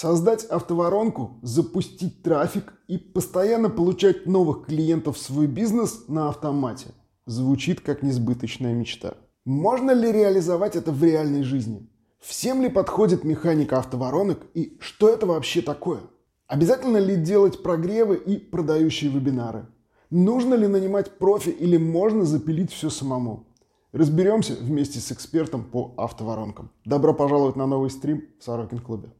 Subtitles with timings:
[0.00, 6.94] Создать автоворонку, запустить трафик и постоянно получать новых клиентов в свой бизнес на автомате
[7.26, 9.18] звучит как несбыточная мечта.
[9.44, 11.86] Можно ли реализовать это в реальной жизни?
[12.18, 16.00] Всем ли подходит механика автоворонок и что это вообще такое?
[16.46, 19.66] Обязательно ли делать прогревы и продающие вебинары?
[20.08, 23.48] Нужно ли нанимать профи или можно запилить все самому?
[23.92, 26.70] Разберемся вместе с экспертом по автоворонкам.
[26.86, 29.10] Добро пожаловать на новый стрим в Сорокин клубе.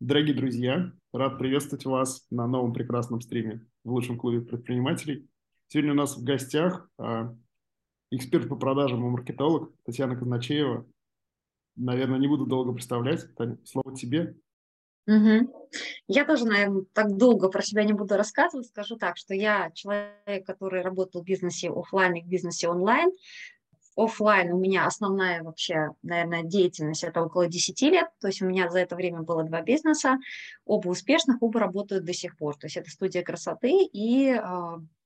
[0.00, 5.28] Дорогие друзья, рад приветствовать вас на новом прекрасном стриме в лучшем клубе предпринимателей.
[5.68, 7.36] Сегодня у нас в гостях а,
[8.10, 10.86] эксперт по продажам и маркетолог Татьяна Казначеева.
[11.76, 13.26] Наверное, не буду долго представлять.
[13.34, 14.36] Таня, слово тебе.
[15.06, 15.68] Угу.
[16.08, 18.68] Я тоже, наверное, так долго про себя не буду рассказывать.
[18.68, 23.10] Скажу так, что я человек, который работал в бизнесе офлайн и в бизнесе онлайн.
[23.96, 28.08] Офлайн у меня основная вообще, наверное, деятельность это около 10 лет.
[28.20, 30.18] То есть у меня за это время было два бизнеса.
[30.64, 32.56] Оба успешных, оба работают до сих пор.
[32.56, 34.42] То есть это студия красоты и э,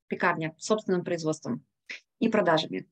[0.08, 1.64] пекарня с собственным производством
[2.18, 2.88] и продажами.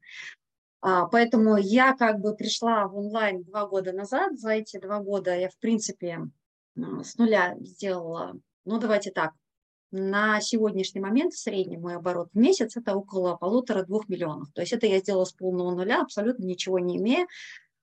[0.80, 4.38] А, поэтому я как бы пришла в онлайн два года назад.
[4.38, 6.20] За эти два года я, в принципе,
[6.76, 8.34] с нуля сделала,
[8.64, 9.32] ну давайте так,
[9.92, 14.50] на сегодняшний момент средний мой оборот в месяц это около полутора-двух миллионов.
[14.52, 17.26] То есть это я сделала с полного нуля, абсолютно ничего не имея.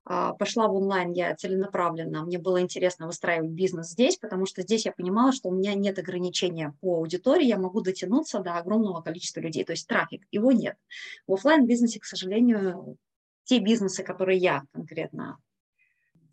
[0.05, 2.23] А, пошла в онлайн я целенаправленно.
[2.23, 5.99] Мне было интересно выстраивать бизнес здесь, потому что здесь я понимала, что у меня нет
[5.99, 9.63] ограничения по аудитории, я могу дотянуться до огромного количества людей.
[9.63, 10.77] То есть трафик, его нет.
[11.27, 12.97] В офлайн бизнесе, к сожалению,
[13.43, 15.37] те бизнесы, которые я конкретно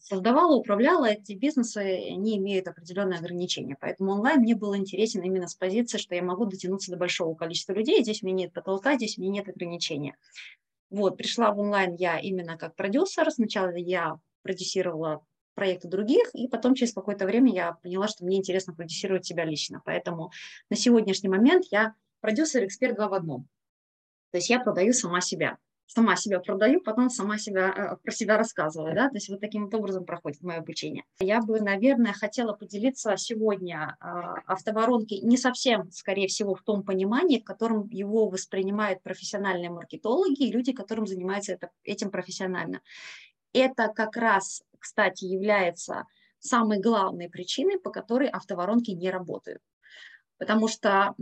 [0.09, 3.77] создавала, управляла, эти бизнесы не имеют определенные ограничения.
[3.81, 7.73] Поэтому онлайн мне был интересен именно с позиции, что я могу дотянуться до большого количества
[7.73, 10.17] людей, здесь у меня нет потолка, здесь у меня нет ограничения.
[10.91, 13.29] Вот, пришла в онлайн я именно как продюсер.
[13.33, 18.75] Сначала я продюсировала проекты других, и потом через какое-то время я поняла, что мне интересно
[18.75, 19.83] продюсировать себя лично.
[19.85, 20.31] Поэтому
[20.71, 23.49] на сегодняшний момент я продюсер-эксперт два в одном.
[24.31, 28.37] То есть я продаю сама себя сама себя продаю, потом сама себя, э, про себя
[28.37, 31.05] рассказываю, да, то есть вот таким вот образом проходит мое обучение.
[31.21, 37.41] Я бы, наверное, хотела поделиться сегодня а, автоворонки не совсем, скорее всего, в том понимании,
[37.41, 42.81] в котором его воспринимают профессиональные маркетологи и люди, которым занимаются это, этим профессионально.
[43.53, 46.05] Это как раз, кстати, является
[46.39, 49.63] самой главной причиной, по которой автоворонки не работают.
[50.39, 51.15] Потому что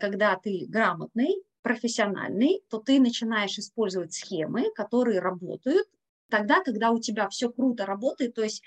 [0.00, 5.88] когда ты грамотный, профессиональный, то ты начинаешь использовать схемы, которые работают
[6.30, 8.62] тогда, когда у тебя все круто работает, то есть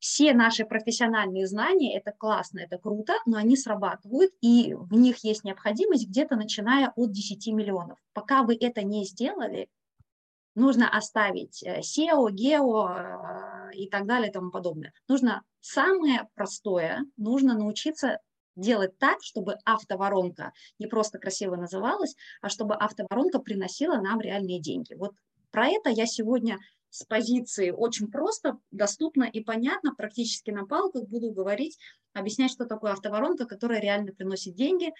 [0.00, 5.44] все наши профессиональные знания, это классно, это круто, но они срабатывают, и в них есть
[5.44, 7.98] необходимость где-то начиная от 10 миллионов.
[8.14, 9.68] Пока вы это не сделали,
[10.56, 14.92] нужно оставить э, SEO, GEO э, и так далее и тому подобное.
[15.06, 18.18] Нужно самое простое, нужно научиться
[18.56, 24.94] делать так, чтобы автоворонка не просто красиво называлась, а чтобы автоворонка приносила нам реальные деньги.
[24.94, 25.12] Вот
[25.50, 26.58] про это я сегодня
[26.90, 31.78] с позиции очень просто, доступно и понятно, практически на палках буду говорить,
[32.12, 34.92] объяснять, что такое автоворонка, которая реально приносит деньги,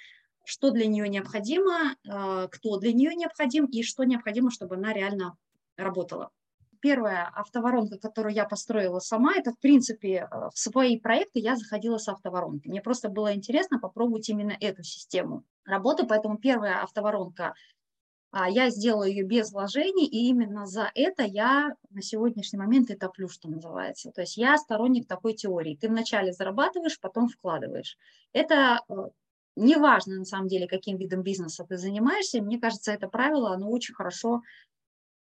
[0.45, 5.37] что для нее необходимо, э, кто для нее необходим и что необходимо, чтобы она реально
[5.77, 6.31] работала
[6.81, 11.99] первая автоворонка, которую я построила сама, это, в принципе, э, в свои проекты я заходила
[11.99, 12.69] с автоворонки.
[12.69, 17.55] Мне просто было интересно попробовать именно эту систему работы, поэтому первая автоворонка,
[18.33, 23.09] а, я сделала ее без вложений, и именно за это я на сегодняшний момент это
[23.09, 24.13] плюс, что называется.
[24.13, 25.77] То есть я сторонник такой теории.
[25.77, 27.97] Ты вначале зарабатываешь, потом вкладываешь.
[28.33, 28.95] Это э,
[29.57, 32.41] неважно, на самом деле, каким видом бизнеса ты занимаешься.
[32.41, 34.43] Мне кажется, это правило, оно очень хорошо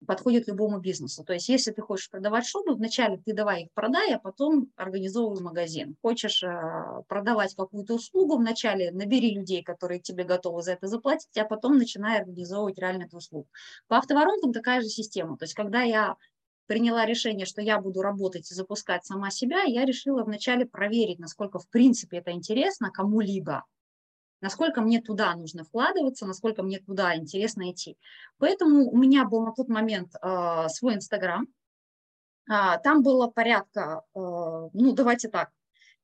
[0.07, 1.25] подходит любому бизнесу.
[1.25, 5.43] То есть если ты хочешь продавать шубы, вначале ты давай их продай, а потом организовывай
[5.43, 5.97] магазин.
[6.03, 11.45] Хочешь э, продавать какую-то услугу, вначале набери людей, которые тебе готовы за это заплатить, а
[11.45, 13.49] потом начинай организовывать реально эту услугу.
[13.89, 15.37] По автоворонкам такая же система.
[15.37, 16.17] То есть когда я
[16.67, 21.59] приняла решение, что я буду работать и запускать сама себя, я решила вначале проверить, насколько
[21.59, 23.65] в принципе это интересно кому-либо
[24.41, 27.97] насколько мне туда нужно вкладываться, насколько мне туда интересно идти.
[28.39, 31.47] Поэтому у меня был на тот момент э, свой Инстаграм.
[32.51, 35.51] Э, там было порядка, э, ну давайте так,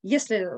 [0.02, 0.48] если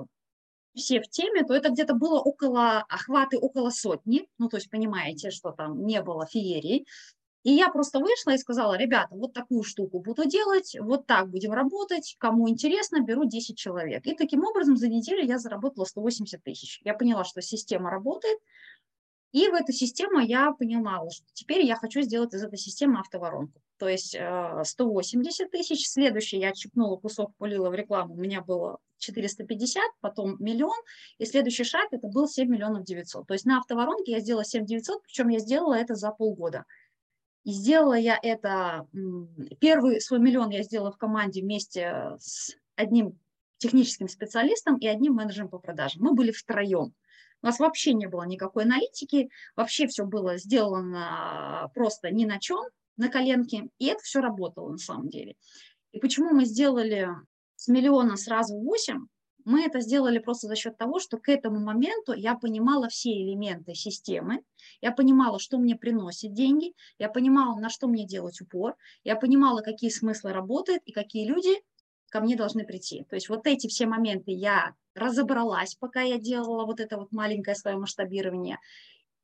[0.75, 5.31] все в теме, то это где-то было около, охваты около сотни, ну то есть понимаете,
[5.31, 6.87] что там не было феерии.
[7.47, 11.53] И я просто вышла и сказала, ребята, вот такую штуку буду делать, вот так будем
[11.53, 14.05] работать, кому интересно, беру 10 человек.
[14.05, 16.81] И таким образом за неделю я заработала 180 тысяч.
[16.85, 18.41] Я поняла, что система работает,
[19.37, 23.61] И в эту систему я понимала, что теперь я хочу сделать из этой системы автоворонку.
[23.77, 24.17] То есть
[24.63, 30.79] 180 тысяч, следующий я чипнула кусок, полила в рекламу, у меня было 450, потом миллион,
[31.19, 33.27] и следующий шаг это был 7 миллионов 900.
[33.27, 36.65] То есть на автоворонке я сделала 7 900, причем я сделала это за полгода.
[37.47, 38.89] И сделала я это,
[39.61, 43.21] первый свой миллион я сделала в команде вместе с одним
[43.59, 46.03] техническим специалистом и одним менеджером по продажам.
[46.03, 46.93] Мы были втроем.
[47.43, 52.65] У нас вообще не было никакой аналитики, вообще все было сделано просто ни на чем,
[52.97, 55.37] на коленке, и это все работало на самом деле.
[55.93, 57.11] И почему мы сделали
[57.55, 59.07] с миллиона сразу 8,
[59.47, 63.75] мы это сделали просто за счет того, что к этому моменту я понимала все элементы
[63.75, 64.43] системы,
[64.81, 69.61] я понимала, что мне приносит деньги, я понимала, на что мне делать упор, я понимала,
[69.61, 71.63] какие смыслы работают и какие люди
[72.11, 73.05] ко мне должны прийти.
[73.09, 77.55] То есть вот эти все моменты я разобралась, пока я делала вот это вот маленькое
[77.55, 78.59] свое масштабирование.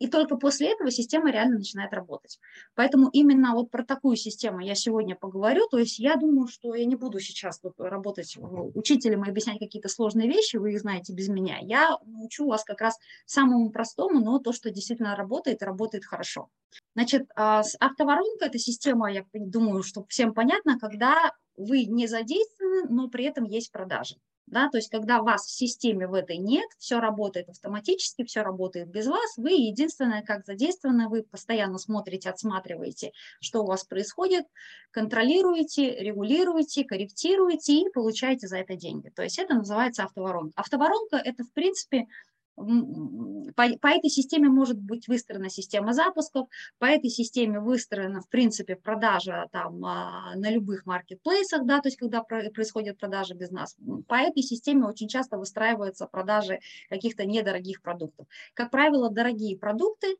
[0.02, 2.40] И только после этого система реально начинает работать.
[2.74, 5.68] Поэтому именно вот про такую систему я сегодня поговорю.
[5.70, 8.36] То есть я думаю, что я не буду сейчас тут работать
[8.74, 11.58] учителем и объяснять какие-то сложные вещи, вы их знаете без меня.
[11.60, 16.48] Я научу вас как раз самому простому, но то, что действительно работает работает хорошо.
[16.96, 23.08] Значит, а, автоворонка– это система, я думаю, что всем понятно, когда вы не задействованы, но
[23.08, 24.16] при этом есть продажи.
[24.52, 28.86] Да, то есть, когда вас в системе в этой нет, все работает автоматически, все работает
[28.90, 34.44] без вас, вы единственное, как задействованы, вы постоянно смотрите, отсматриваете, что у вас происходит,
[34.90, 39.08] контролируете, регулируете, корректируете и получаете за это деньги.
[39.08, 40.52] То есть это называется автоворонка.
[40.60, 42.08] Автоворонка– это, в принципе,
[42.56, 48.76] по, по этой системе может быть выстроена система запусков, по этой системе выстроена, в принципе,
[48.76, 53.76] продажа там а, на любых маркетплейсах, да, то есть когда происходит продажа без нас.
[54.06, 58.26] По этой системе очень часто выстраиваются продажи каких-то недорогих продуктов.
[58.54, 60.16] Как правило, дорогие продукты,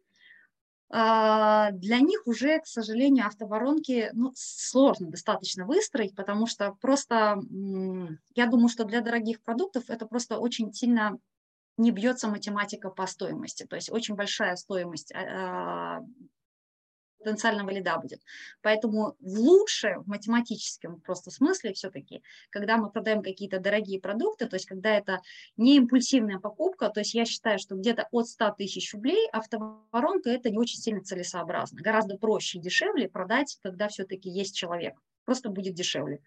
[0.94, 7.40] а, для них уже, к сожалению, автоворонки ну, сложно достаточно выстроить, потому что просто,
[8.34, 11.18] я думаю, что для дорогих продуктов это просто очень сильно
[11.76, 13.64] не бьется математика по стоимости.
[13.64, 16.02] То есть очень большая стоимость а, а,
[17.22, 18.20] потенциального лида будет.
[18.60, 24.66] Поэтому лучше, в математическом просто смысле все-таки, когда мы продаем какие-то дорогие продукты, то есть
[24.66, 25.20] когда это
[25.56, 30.50] не импульсивная покупка, то есть я считаю, что где-то от 100 тысяч рублей автоворонка это
[30.50, 31.80] не очень сильно целесообразно.
[31.80, 34.94] Гораздо проще и дешевле продать, когда все-таки есть человек.
[35.24, 36.20] Просто будет дешевле.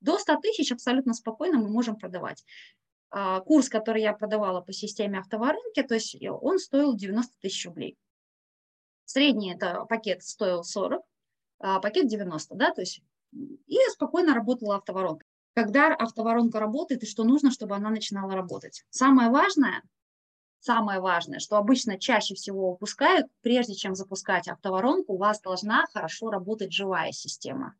[0.00, 2.44] До 100 тысяч абсолютно спокойно мы можем продавать.
[3.14, 7.98] А, курс, который я продавала по системе автоворынки, то есть он стоил 90 тысяч рублей.
[9.04, 11.02] Средний это пакет стоил 40,
[11.58, 13.02] а пакет 90, да, то есть
[13.66, 15.26] и спокойно работала автоворонка.
[15.54, 18.82] Когда автоворонка работает и что нужно, чтобы она начинала работать.
[18.88, 19.82] Самое важное,
[20.60, 26.30] самое важное, что обычно чаще всего упускают, прежде чем запускать автоворонку, у вас должна хорошо
[26.30, 27.74] работать живая система.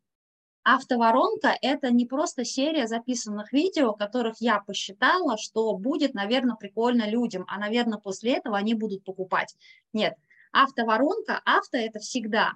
[0.65, 7.43] Автоворонка– это не просто серия записанных видео, которых я посчитала, что будет, наверное, прикольно людям,
[7.49, 9.55] а, наверное, после этого они будут покупать.
[9.91, 10.15] Нет,
[10.53, 12.53] автоворонка, авто– это всегда,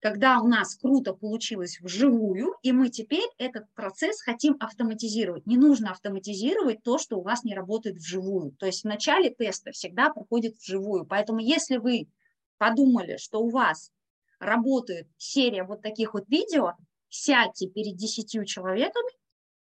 [0.00, 5.46] когда у нас круто получилось вживую, и мы теперь этот процесс хотим автоматизировать.
[5.46, 8.52] Не нужно автоматизировать то, что у вас не работает вживую.
[8.52, 11.04] То есть в начале теста всегда проходит вживую.
[11.04, 12.08] Поэтому если вы
[12.56, 13.92] подумали, что у вас
[14.40, 16.72] работает серия вот таких вот видео,
[17.12, 19.10] сядьте перед десятью человеками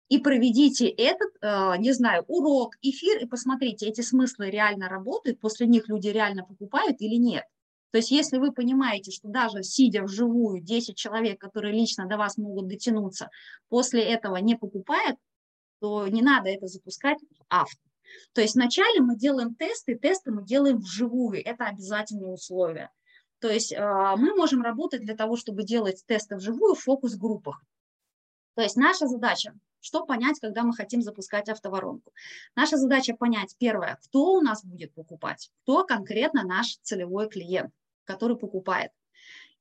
[0.08, 5.66] и проведите этот, э, не знаю, урок, эфир, и посмотрите, эти смыслы реально работают, после
[5.66, 7.44] них люди реально покупают или нет.
[7.90, 12.36] То есть если вы понимаете, что даже сидя вживую 10 человек, которые лично до вас
[12.36, 13.30] могут дотянуться,
[13.68, 15.18] после этого не покупают,
[15.80, 17.18] то не надо это запускать
[17.48, 17.80] авто.
[18.32, 22.90] То есть вначале мы делаем тесты, тесты мы делаем вживую, это обязательное условие.
[23.40, 27.62] То есть а, мы можем работать для того, чтобы делать тесты вживую в фокус-группах.
[28.54, 32.12] То есть наша задача, что понять, когда мы хотим запускать автоворонку.
[32.54, 37.72] Наша задача понять, первое, кто у нас будет покупать, кто конкретно наш целевой клиент,
[38.04, 38.90] который покупает.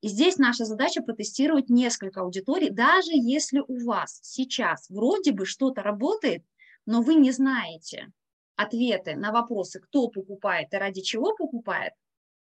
[0.01, 5.81] И здесь наша задача протестировать несколько аудиторий, даже если у вас сейчас вроде бы что-то
[5.81, 6.43] работает,
[6.85, 8.11] но вы не знаете
[8.55, 11.93] ответы на вопросы, кто покупает и ради чего покупает,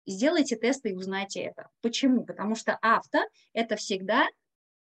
[0.06, 1.70] сделайте тесты и узнайте это.
[1.82, 2.24] Почему?
[2.24, 3.20] Потому что авто–
[3.54, 4.28] это всегда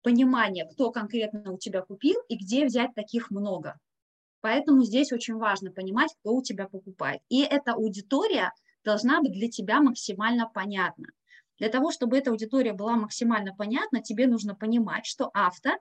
[0.02, 3.78] понимание, кто конкретно у тебя купил и где взять таких много.
[4.40, 7.20] Поэтому здесь очень важно понимать, кто у тебя покупает.
[7.28, 8.52] И эта аудитория
[8.84, 11.08] должна быть для тебя максимально понятна.
[11.58, 15.72] Для того, чтобы эта аудитория была максимально понятна, тебе нужно понимать, что авто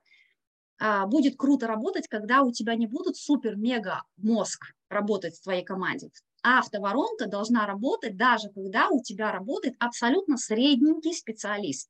[0.78, 6.10] а, будет круто работать, когда у тебя не будут супер-мега мозг работать в твоей команде.
[6.44, 11.90] Автоворонка должна работать даже когда у тебя работает абсолютно средненький специалист.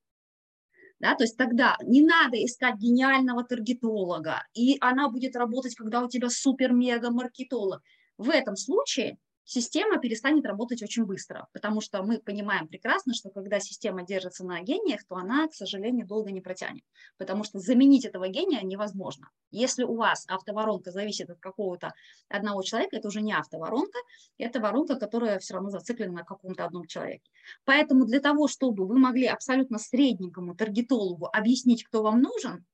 [0.99, 6.09] Да, то есть тогда не надо искать гениального таргетолога, и она будет работать, когда у
[6.09, 7.81] тебя супер-мега-маркетолог.
[8.17, 9.17] В этом случае
[9.49, 14.61] система перестанет работать очень быстро, потому что мы понимаем прекрасно, что когда система держится на
[14.61, 16.83] гениях, то она, к сожалению, долго не протянет,
[17.17, 19.29] потому что заменить этого гения невозможно.
[19.49, 21.93] Если у вас автоворонка зависит от какого-то
[22.29, 23.97] одного человека, это уже не автоворонка,
[24.37, 27.31] это воронка, которая все равно зациклена на каком-то одном человеке.
[27.65, 32.67] Поэтому для того, чтобы вы могли абсолютно средненькому таргетологу объяснить, кто вам нужен,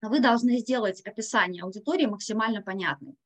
[0.00, 3.16] вы должны сделать описание аудитории максимально понятным.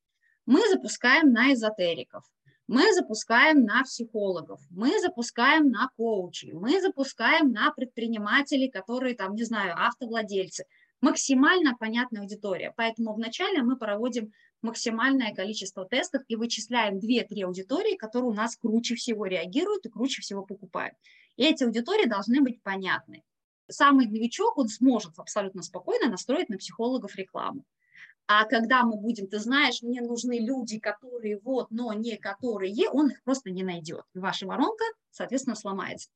[0.46, 2.24] Мы запускаем на эзотериков,
[2.70, 9.42] мы запускаем на психологов, мы запускаем на коучей, мы запускаем на предпринимателей, которые там, не
[9.42, 10.66] знаю, автовладельцы.
[11.00, 12.72] Максимально понятная аудитория.
[12.76, 14.30] Поэтому вначале мы проводим
[14.62, 20.22] максимальное количество тестов и вычисляем 2-3 аудитории, которые у нас круче всего реагируют и круче
[20.22, 20.94] всего покупают.
[21.34, 23.24] И эти аудитории должны быть понятны.
[23.68, 27.64] Самый новичок, он сможет абсолютно спокойно настроить на психологов рекламу.
[28.32, 33.08] А когда мы будем, ты знаешь, мне нужны люди, которые вот, но не которые, он
[33.08, 34.04] их просто не найдет.
[34.14, 36.10] И ваша воронка, соответственно, сломается.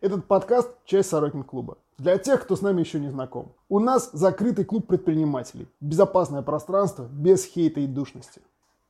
[0.00, 1.76] Этот подкаст– часть Сорокин клуба.
[1.98, 3.52] Для тех, кто с нами еще не знаком.
[3.68, 5.68] У нас закрытый клуб предпринимателей.
[5.80, 8.40] Безопасное пространство без хейта и душности.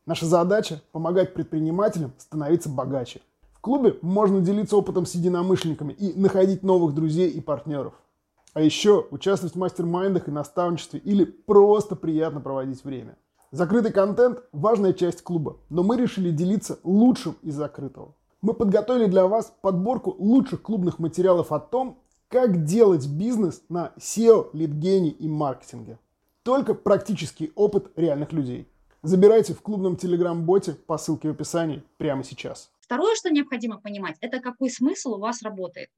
[0.07, 3.21] Наша задача– помогать предпринимателям становиться богаче.
[3.53, 7.95] В клубе можно делиться опытом с единомышленниками и находить новых друзей и партнеров–
[8.55, 13.17] а еще участвовать в мастер-майндах и наставничестве или просто приятно проводить время.
[13.53, 18.15] Закрытый контент– важная часть клуба, но мы решили делиться лучшим из закрытого.
[18.43, 24.51] Мы подготовили для вас подборку лучших клубных материалов о том, как делать бизнес на SEO,
[24.53, 25.99] лидгене и маркетинге.
[26.43, 28.69] Только практический опыт реальных людей.
[29.03, 32.71] Забирайте в клубном телеграм-боте по ссылке в описании прямо сейчас.
[32.81, 35.91] Второе, что необходимо понимать, это какой смысл у вас работает.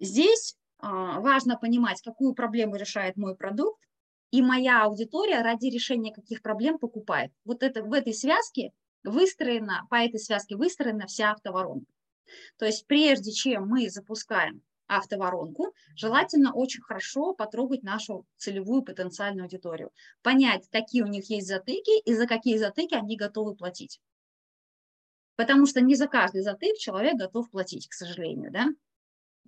[0.00, 3.82] Здесь важно понимать, какую проблему решает мой продукт,
[4.30, 7.32] и моя аудитория ради решения каких проблем покупает.
[7.44, 11.90] Вот это, в этой связке выстроена, по этой связке выстроена вся автоворонка.
[12.58, 19.90] То есть прежде чем мы запускаем автоворонку, желательно очень хорошо потрогать нашу целевую потенциальную аудиторию,
[20.22, 24.00] понять, какие у них есть затыки и за какие затыки они готовы платить.
[25.36, 28.66] Потому что не за каждый затык человек готов платить, к сожалению, да.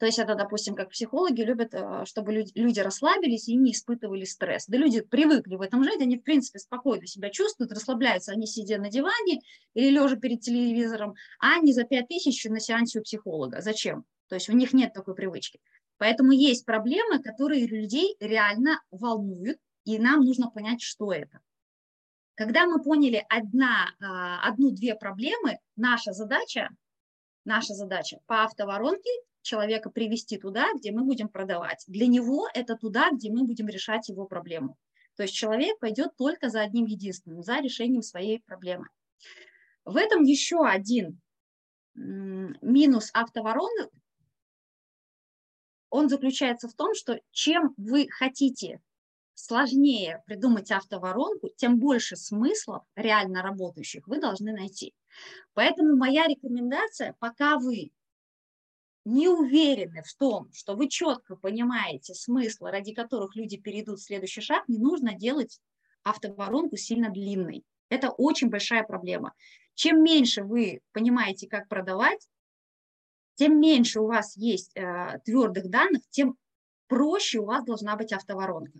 [0.00, 4.64] То есть это, допустим, как психологи любят, э, чтобы люди, расслабились и не испытывали стресс.
[4.66, 8.78] Да люди привыкли в этом жить, они, в принципе, спокойно себя чувствуют, расслабляются, они сидя
[8.78, 9.42] на диване
[9.75, 13.61] или лежа перед телевизором, а не за 5 тысяч на сеансе у психолога.
[13.61, 14.07] Зачем?
[14.28, 15.61] То есть у них нет такой привычки.
[15.99, 21.40] Поэтому есть проблемы, которые людей реально волнуют, и нам нужно понять, что это.
[22.37, 26.71] Когда мы поняли одна, а, одну-две проблемы, наша задача,
[27.45, 29.11] наша задача по автоворонке
[29.43, 31.85] человека привести туда, где мы будем продавать.
[31.87, 34.77] Для него это туда, где мы будем решать его проблему.
[35.17, 38.89] То есть человек пойдет только за одним единственным, за решением своей проблемы.
[39.85, 41.21] В этом еще один
[41.95, 43.91] минус автоворонок,
[45.91, 48.81] он заключается в том, что чем вы хотите
[49.35, 54.95] сложнее придумать автоворонку, тем больше смыслов реально работающих вы должны найти.
[55.55, 57.91] Поэтому моя рекомендация, пока вы
[59.11, 64.40] не уверены в том, что вы четко понимаете смыслы, ради которых люди перейдут в следующий
[64.40, 65.61] шаг, не нужно делать
[66.02, 67.64] автоворонку сильно длинной.
[67.88, 69.35] Это очень большая проблема.
[69.75, 72.29] Чем меньше вы понимаете, как продавать,
[73.35, 76.37] тем меньше у вас есть э, твердых данных, тем
[76.88, 78.79] проще у вас должна быть автоворонка.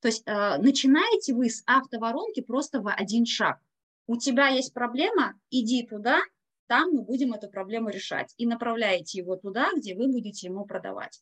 [0.00, 3.60] То есть э, начинаете вы с автоворонки просто в один шаг.
[4.06, 6.20] У тебя есть проблема, иди туда,
[6.66, 8.34] там мы будем эту проблему решать.
[8.36, 11.20] И направляете его туда, где вы будете ему продавать.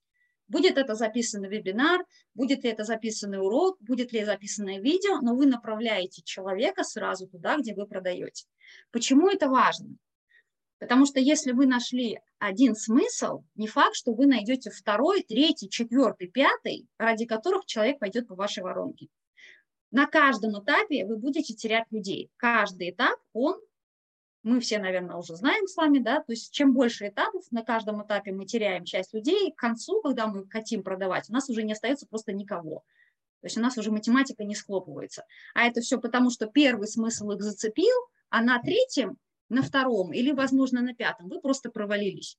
[0.48, 5.46] Будет это записанный вебинар, будет ли это записанный урок, будет ли записанное видео, но вы
[5.46, 8.46] направляете человека сразу туда, где вы продаете.
[8.90, 9.96] Почему это важно?
[10.78, 16.26] Потому что если вы нашли один смысл, не факт, что вы найдете второй, третий, четвертый,
[16.26, 19.06] пятый, ради которых человек пойдет по вашей воронке.
[19.92, 22.30] На каждом этапе вы будете терять людей.
[22.36, 23.60] Каждый этап, он
[24.42, 28.04] мы все, наверное, уже знаем с вами, да, то есть чем больше этапов, на каждом
[28.04, 31.72] этапе мы теряем часть людей, к концу, когда мы хотим продавать, у нас уже не
[31.72, 32.82] остается просто никого.
[33.40, 35.24] То есть у нас уже математика не схлопывается.
[35.54, 37.96] А это все потому, что первый смысл их зацепил,
[38.30, 39.16] а на третьем,
[39.48, 42.38] на втором или, возможно, на пятом вы просто провалились.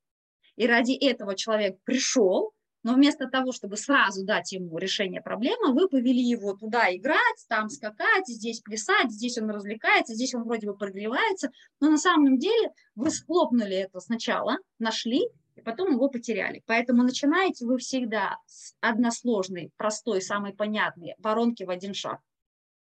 [0.55, 2.53] И ради этого человек пришел,
[2.83, 7.69] но вместо того, чтобы сразу дать ему решение проблемы, вы повели его туда играть, там
[7.69, 11.49] скакать, здесь плясать, здесь он развлекается, здесь он вроде бы прогревается,
[11.79, 16.61] но на самом деле вы схлопнули это сначала, нашли, и потом его потеряли.
[16.65, 22.19] Поэтому начинаете вы всегда с односложной, простой, самой понятной воронки в один шаг.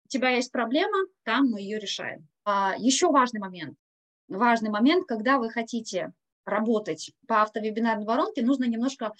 [0.06, 2.28] У тебя есть проблема, там мы ее решаем.
[2.44, 3.76] А еще важный момент.
[4.28, 6.12] Важный момент, когда вы хотите
[6.44, 9.12] работать по автовебинарной воронке, нужно немножко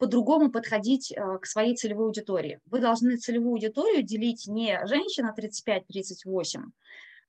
[0.00, 2.58] по-другому подходить э, к своей целевой аудитории.
[2.64, 6.62] Вы должны целевую аудиторию делить не женщина 35-38,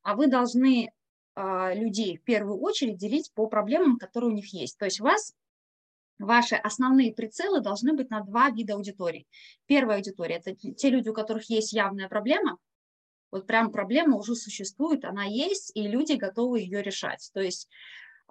[0.03, 0.93] а вы должны
[1.35, 4.77] а, людей в первую очередь делить по проблемам, которые у них есть.
[4.77, 5.33] То есть у вас
[6.17, 9.27] ваши основные прицелы должны быть на два вида аудитории.
[9.65, 12.57] Первая аудитория– это те люди, у которых есть явная проблема,
[13.31, 17.29] вот прям проблема уже существует, она есть, и люди готовы ее решать.
[17.33, 17.69] То есть,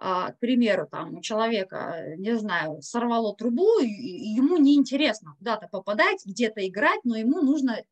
[0.01, 6.67] к примеру, там у человека, не знаю, сорвало трубу, и ему неинтересно куда-то попадать, где-то
[6.67, 7.85] играть, но ему нужно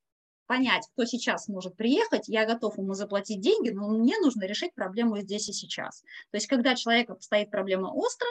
[0.47, 5.19] понять, кто сейчас может приехать, я готов ему заплатить деньги, но мне нужно решить проблему
[5.19, 6.00] здесь и сейчас.
[6.31, 8.27] То есть, когда человека стоит проблема остро,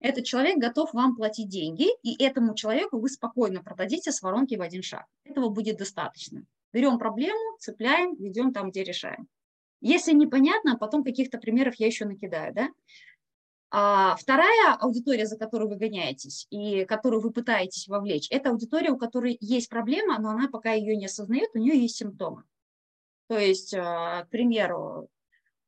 [0.00, 4.62] этот человек готов вам платить деньги, и этому человеку вы спокойно продадите с воронки в
[4.62, 5.04] один шаг.
[5.24, 6.46] Этого будет достаточно.
[6.72, 9.28] Берем проблему, цепляем, ведем там, где решаем.
[9.82, 12.54] Если непонятно, потом каких-то примеров я еще накидаю.
[12.54, 12.68] Да?
[13.70, 18.96] А вторая аудитория, за которую вы гоняетесь и которую вы пытаетесь вовлечь, это аудитория, у
[18.96, 22.44] которой есть проблема, но она пока ее не осознает, у нее есть симптомы.
[23.28, 25.08] То есть, а, к примеру,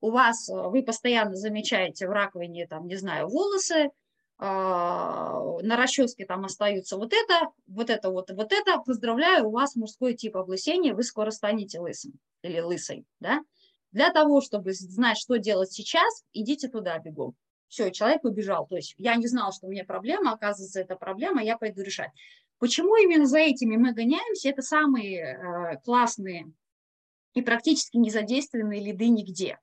[0.00, 3.90] у вас, вы постоянно замечаете в раковине, там, не знаю, волосы,
[4.36, 8.78] а, на расческе там остаются вот это, вот это, вот, вот это.
[8.78, 13.40] Поздравляю, у вас мужской тип облысения, вы скоро станете лысым или лысой, да?
[13.94, 17.36] Для того, чтобы знать, что делать сейчас, идите туда бегом.
[17.68, 18.66] Все, человек убежал.
[18.66, 22.10] То есть я не знал, что у меня проблема, оказывается, это проблема, я пойду решать.
[22.58, 24.48] Почему именно за этими мы гоняемся?
[24.48, 26.52] Это самые э, классные
[27.34, 29.60] и практически незадействованные лиды нигде.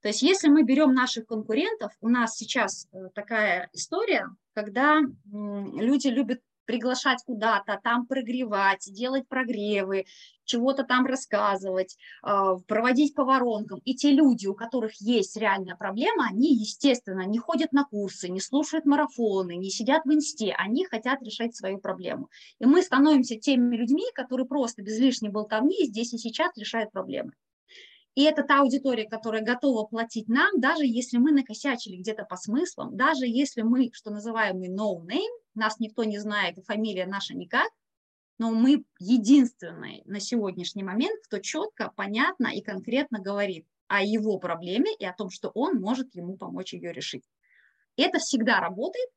[0.00, 6.08] То есть если мы берем наших конкурентов, у нас сейчас э, такая история, когда люди
[6.08, 10.04] любят приглашать куда-то, там прогревать, делать прогревы,
[10.44, 13.80] чего-то там рассказывать, а, проводить по воронкам.
[13.84, 18.40] И те люди, у которых есть реальная проблема, они, естественно, не ходят на курсы, не
[18.40, 22.28] слушают марафоны, не сидят в инсте, они хотят решать свою проблему.
[22.58, 27.32] И мы становимся теми людьми, которые просто без лишней болтовни здесь и сейчас решают проблемы.
[28.16, 32.96] И это та аудитория, которая готова платить нам, даже если мы накосячили где-то по смыслам,
[32.96, 37.68] даже если мы, что называемый no name, нас никто не знает, и фамилия наша никак,
[38.38, 44.90] но мы единственные на сегодняшний момент, кто четко, понятно и конкретно говорит о его проблеме
[44.98, 47.24] и о том, что он может ему помочь ее решить.
[47.96, 49.10] Это всегда работает,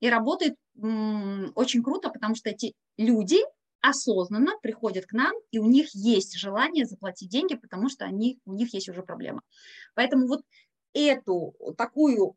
[0.00, 3.38] и работает м- очень круто, потому что эти люди
[3.80, 8.52] осознанно приходят к нам, и у них есть желание заплатить деньги, потому что они, у
[8.52, 9.42] них есть уже проблема.
[9.94, 10.42] Поэтому вот
[10.92, 12.36] эту такую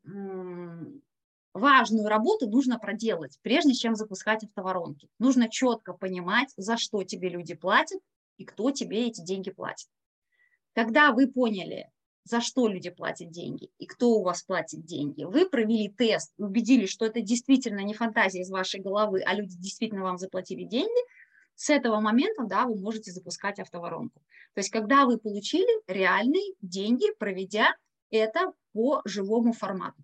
[1.53, 5.09] важную работу нужно проделать, прежде чем запускать автоворонки.
[5.19, 7.99] Нужно четко понимать, за что тебе люди платят
[8.37, 9.87] и кто тебе эти деньги платит.
[10.73, 11.89] Когда вы поняли,
[12.23, 16.89] за что люди платят деньги и кто у вас платит деньги, вы провели тест, убедились,
[16.89, 20.89] что это действительно не фантазия из вашей головы, а люди действительно вам заплатили деньги–
[21.55, 24.19] с этого момента, да, вы можете запускать автоворонку.
[24.53, 27.75] То есть, когда вы получили реальные деньги, проведя
[28.09, 30.03] это по живому формату.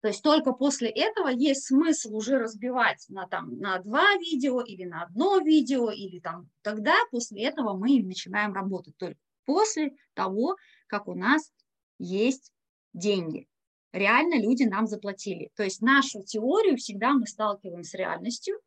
[0.00, 4.84] То есть только после этого есть смысл уже разбивать на, там, на два видео или
[4.84, 11.06] на одно видео, или там тогда после этого мы начинаем работать только после того, как
[11.06, 11.52] у нас
[11.98, 12.50] есть
[12.94, 13.46] деньги.
[13.92, 15.50] Реально люди нам заплатили.
[15.54, 18.58] То есть нашу теорию всегда мы сталкиваем с реальностью,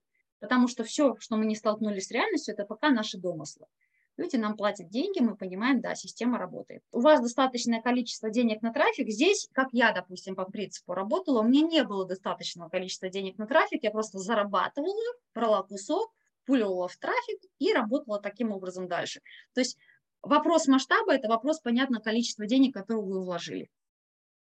[0.43, 3.65] Потому что все, что мы не столкнулись с реальностью, это пока наши домыслы.
[4.17, 6.83] Люди нам платят деньги, мы понимаем, да, система работает.
[6.91, 9.09] У вас достаточное количество денег на трафик.
[9.09, 13.47] Здесь, как я, допустим, по принципу работала, у меня не было достаточного количества денег на
[13.47, 16.13] трафик, я просто зарабатывала, брала кусок,
[16.45, 19.21] пулила в трафик и работала таким образом дальше.
[19.53, 19.77] То есть
[20.21, 23.69] вопрос масштаба– это вопрос, понятно, количества денег, которые вы вложили.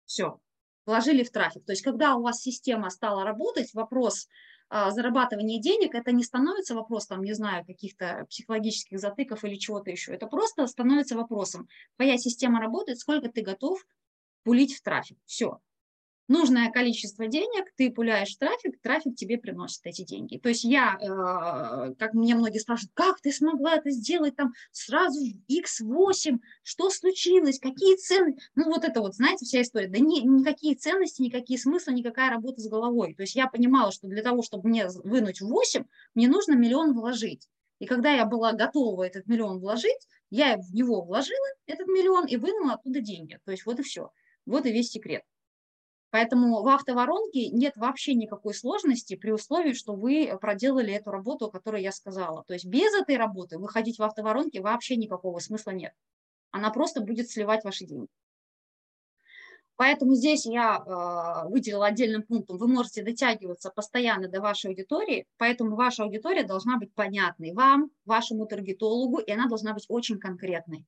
[0.04, 0.38] Все,
[0.86, 1.63] вложили в трафик.
[1.63, 4.28] То есть когда у вас система стала работать, вопрос
[4.70, 10.14] зарабатывание денег, это не становится вопросом, не знаю, каких-то психологических затыков или чего-то еще.
[10.14, 13.86] Это просто становится вопросом, твоя система работает, сколько ты готов
[14.44, 15.18] пулить в трафик.
[15.26, 15.60] Все.
[16.28, 20.38] Нужное количество денег, ты пуляешь трафик, трафик тебе приносит эти деньги.
[20.38, 25.20] То есть я, э, как меня многие спрашивают, как ты смогла это сделать там сразу
[25.50, 30.76] x8, что случилось, какие цены, ну вот это вот, знаете, вся история, да ни, никакие
[30.76, 33.13] ценности, никакие смыслы, никакая работа с головой.
[33.16, 35.86] То есть я понимала, что для того, чтобы мне вынуть 8,
[36.16, 37.48] мне нужно миллион вложить.
[37.80, 42.38] И когда я была готова этот миллион вложить, я в него вложила этот миллион и
[42.38, 43.40] вынула оттуда деньги.
[43.46, 44.12] То есть вот и все.
[44.46, 45.24] Вот и весь секрет.
[46.10, 51.52] Поэтому в автоворонке нет вообще никакой сложности при условии, что вы проделали эту работу, о
[51.52, 52.43] которой я сказала.
[52.48, 55.93] То есть без этой работы выходить в автоворонке вообще никакого смысла нет.
[56.52, 58.08] Она просто будет сливать ваши деньги.
[59.76, 65.76] Поэтому здесь я э, выделила отдельным пунктом, вы можете дотягиваться постоянно до вашей аудитории, поэтому
[65.76, 70.88] ваша аудитория должна быть понятной вам, вашему таргетологу, и она должна быть очень конкретной.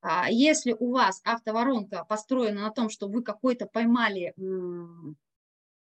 [0.00, 4.32] А если у вас автоворонка построена на том, что вы какой-то поймали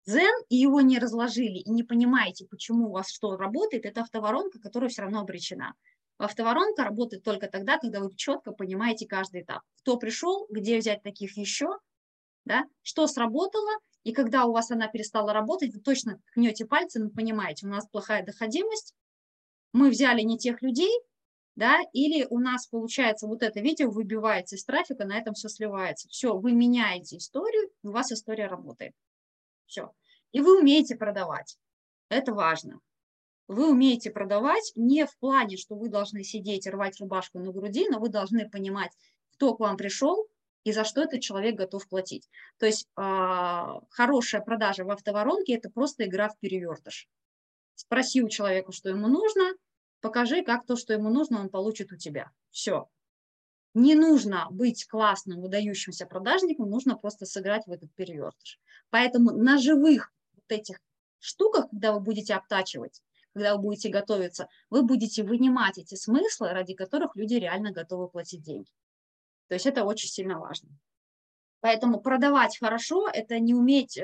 [0.05, 4.59] дзен и его не разложили, и не понимаете, почему у вас что работает, это автоворонка,
[4.59, 5.75] которая все равно обречена.
[6.17, 9.61] Автоворонка работает только тогда, когда вы четко понимаете каждый этап.
[9.77, 11.79] Кто пришел, где взять таких еще,
[12.45, 13.71] да, что сработало,
[14.03, 17.87] и когда у вас она перестала работать, вы точно кнете пальцы, вы понимаете, у нас
[17.87, 18.93] плохая доходимость,
[19.73, 20.91] мы взяли не тех людей,
[21.61, 26.09] да, или у нас получается вот это видео выбивается из трафика, на этом все сливается.
[26.09, 28.95] Все, вы меняете историю, у вас история работает.
[29.67, 29.91] Все.
[30.31, 31.59] И вы умеете продавать.
[32.09, 32.79] Это важно.
[33.47, 37.87] Вы умеете продавать не в плане, что вы должны сидеть и рвать рубашку на груди,
[37.91, 38.91] но вы должны понимать,
[39.33, 40.27] кто к вам пришел
[40.63, 42.27] и за что этот человек готов платить.
[42.57, 47.07] То есть э, хорошая продажа в автоворонке– это просто игра в перевертыш.
[47.75, 49.53] Спроси у человека, что ему нужно,
[50.01, 52.31] покажи, как то, что ему нужно, он получит у тебя.
[52.49, 52.89] Все.
[53.73, 58.59] Не нужно быть классным, выдающимся продажником, нужно просто сыграть в этот перевертыш.
[58.89, 60.81] Поэтому на живых вот этих
[61.19, 63.01] штуках, когда вы будете обтачивать,
[63.33, 68.41] когда вы будете готовиться, вы будете вынимать эти смыслы, ради которых люди реально готовы платить
[68.41, 68.69] деньги.
[69.47, 70.69] То есть это очень сильно важно.
[71.61, 74.03] Поэтому продавать хорошо– это не уметь э,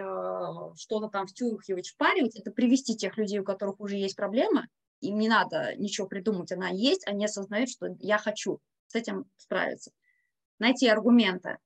[0.77, 4.67] что-то там втюхивать, впаривать, это привести тех людей, у которых уже есть проблемы,
[5.01, 9.91] им не надо ничего придумать, она есть, они осознают, что я хочу с этим справиться.
[10.59, 11.57] Найти аргументы,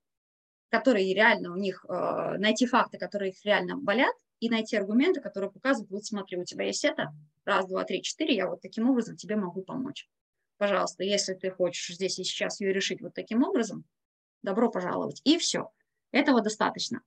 [0.69, 5.51] которые реально у них, э, найти факты, которые их реально болят, и найти аргументы, которые
[5.51, 7.13] показывают, вот смотри, у тебя есть это,
[7.45, 10.09] раз, два, три, четыре, я вот таким образом тебе могу помочь.
[10.57, 13.85] Пожалуйста, если ты хочешь здесь и сейчас ее решить вот таким образом,
[14.43, 15.21] добро пожаловать.
[15.23, 15.71] И все.
[16.11, 17.01] Этого достаточно.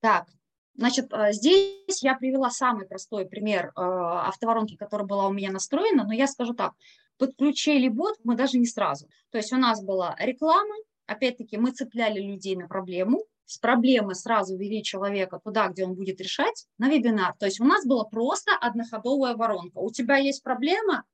[0.00, 0.28] Так,
[0.76, 6.04] Значит, э, здесь я привела самый простой пример э, автоворонки, которая была у меня настроена,
[6.04, 6.72] но я скажу так,
[7.16, 9.08] подключили бот мы даже не сразу.
[9.30, 10.74] То есть у нас была реклама,
[11.06, 16.20] опять-таки мы цепляли людей на проблему, с проблемы сразу вели человека туда, где он будет
[16.20, 17.34] решать, на вебинар.
[17.38, 19.78] То есть у нас была просто одноходовая воронка.
[19.78, 21.04] У тебя есть проблема,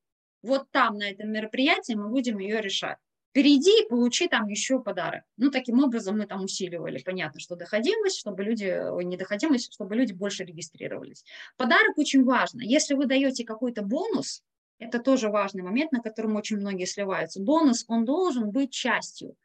[0.42, 2.96] вот там, на этом мероприятии, мы будем ее решать
[3.32, 5.22] перейди и получи там еще подарок.
[5.36, 9.96] Ну, таким образом мы там усиливали, понятно, что доходимость, чтобы люди, ой, не доходимость, чтобы
[9.96, 11.24] люди больше регистрировались.
[11.56, 12.62] Подарок очень важно.
[12.62, 14.42] Если вы даете какой-то бонус,
[14.78, 17.40] это тоже важный момент, на котором очень многие сливаются.
[17.40, 19.36] Бонус, он должен быть частью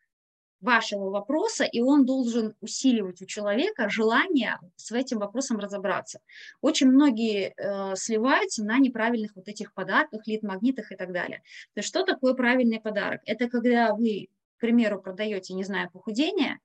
[0.62, 6.20] вашего вопроса, и он должен усиливать у человека желание с этим вопросом разобраться.
[6.62, 11.44] Очень многие э, сливаются на неправильных вот этих подарках, лид-магнитах и так далее.
[11.74, 13.22] То есть что такое правильный подарок?
[13.26, 16.60] Это когда вы, к примеру, продаете, не знаю, похудение,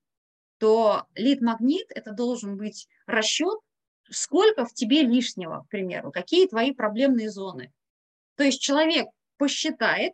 [0.58, 3.58] то лид-магнит– это должен быть расчет,
[4.10, 7.72] сколько в тебе лишнего, к примеру, какие твои проблемные зоны.
[8.36, 10.12] То есть человек посчитает,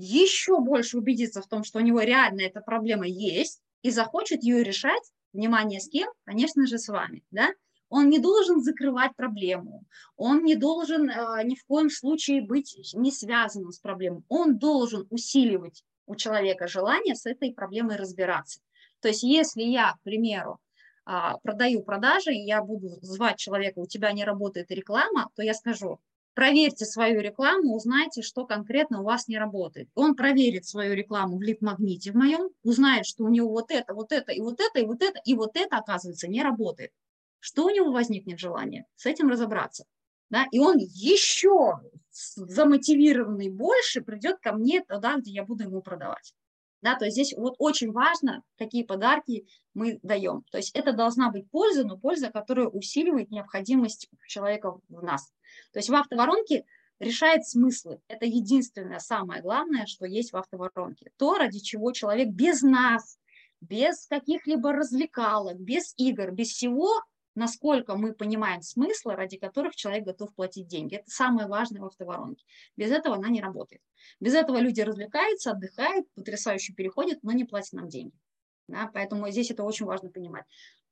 [0.00, 4.62] еще больше убедиться в том, что у него реально эта проблема есть, и захочет ее
[4.62, 6.10] решать, внимание, с кем?
[6.24, 7.50] Конечно же, с вами, да?
[7.88, 9.84] Он не должен закрывать проблему,
[10.16, 15.06] он не должен э, ни в коем случае быть не связанным с проблемой, он должен
[15.10, 18.60] усиливать у человека желание с этой проблемой разбираться.
[19.00, 20.60] То есть если я, к примеру,
[21.04, 25.98] э, продаю продажи, я буду звать человека, у тебя не работает реклама, то я скажу,
[26.40, 29.90] проверьте свою рекламу, узнайте, что конкретно у вас не работает.
[29.94, 34.10] Он проверит свою рекламу в лид-магните в моем, узнает, что у него вот это, вот
[34.10, 36.92] это, и вот это, и вот это, и вот это, оказывается, не работает.
[37.40, 38.86] Что у него возникнет желание?
[38.96, 39.84] С этим разобраться.
[40.30, 40.46] Да?
[40.50, 41.74] И он еще
[42.10, 46.32] замотивированный больше придет ко мне тогда, где я буду ему продавать.
[46.80, 50.44] Да, то есть здесь вот очень важно, какие подарки мы даем.
[50.50, 55.30] То есть это должна быть польза, но польза, которая усиливает необходимость человека в нас.
[55.72, 56.64] То есть в автоворонке
[56.98, 58.00] решает смыслы.
[58.08, 61.10] Это единственное, самое главное, что есть в автоворонке.
[61.16, 63.18] То, ради чего человек без нас,
[63.60, 66.90] без каких-либо развлекалок, без игр, без всего,
[67.34, 70.96] насколько мы понимаем смыслы, ради которых человек готов платить деньги.
[70.96, 72.44] Это самое важное в автоворонке.
[72.76, 73.82] Без этого она не работает.
[74.18, 78.14] Без этого люди развлекаются, отдыхают, потрясающе переходят, но не платят нам деньги.
[78.68, 80.44] Да, поэтому здесь это очень важно понимать.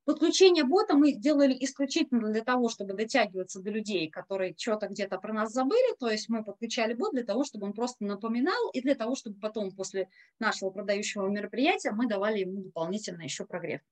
[0.09, 5.35] Подключение бота мы делали исключительно для того, чтобы дотягиваться до людей, которые что-то где-то про
[5.35, 5.95] нас забыли.
[5.99, 9.39] То есть мы подключали бот для того, чтобы он просто напоминал, и для того, чтобы
[9.39, 13.83] потом после нашего продающего мероприятия мы давали ему дополнительно еще прогрев.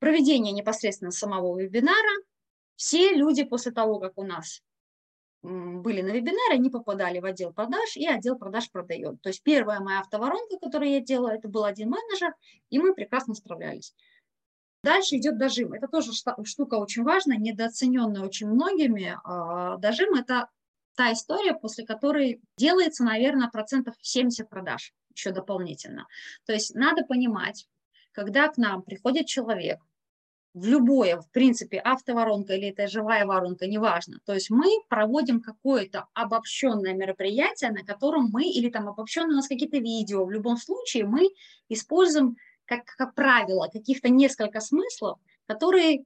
[0.00, 2.22] Проведение непосредственно самого вебинара.
[2.74, 4.62] Все люди после того, как у нас
[5.42, 9.22] были на вебинаре, они попадали в отдел продаж, и отдел продаж продает.
[9.22, 12.34] То есть первая моя автоворонка, которую я делала, это был один менеджер,
[12.68, 13.94] и мы прекрасно справлялись.
[14.82, 15.72] Дальше идет дожим.
[15.72, 19.18] Это тоже штука очень важная, недооцененная очень многими.
[19.24, 20.48] А, дожим– это
[20.94, 26.06] та история, после которой делается, наверное, процентов 70 продаж еще дополнительно.
[26.44, 27.68] То есть надо понимать,
[28.12, 29.80] когда к нам приходит человек,
[30.56, 34.20] в любое, в принципе, автоворонка или это живая воронка, неважно.
[34.24, 39.48] То есть мы проводим какое-то обобщенное мероприятие, на котором мы, или там обобщенные у нас
[39.48, 41.28] какие-то видео, в любом случае мы
[41.68, 42.36] используем
[42.66, 46.04] как, как правило, каких-то несколько смыслов, которые,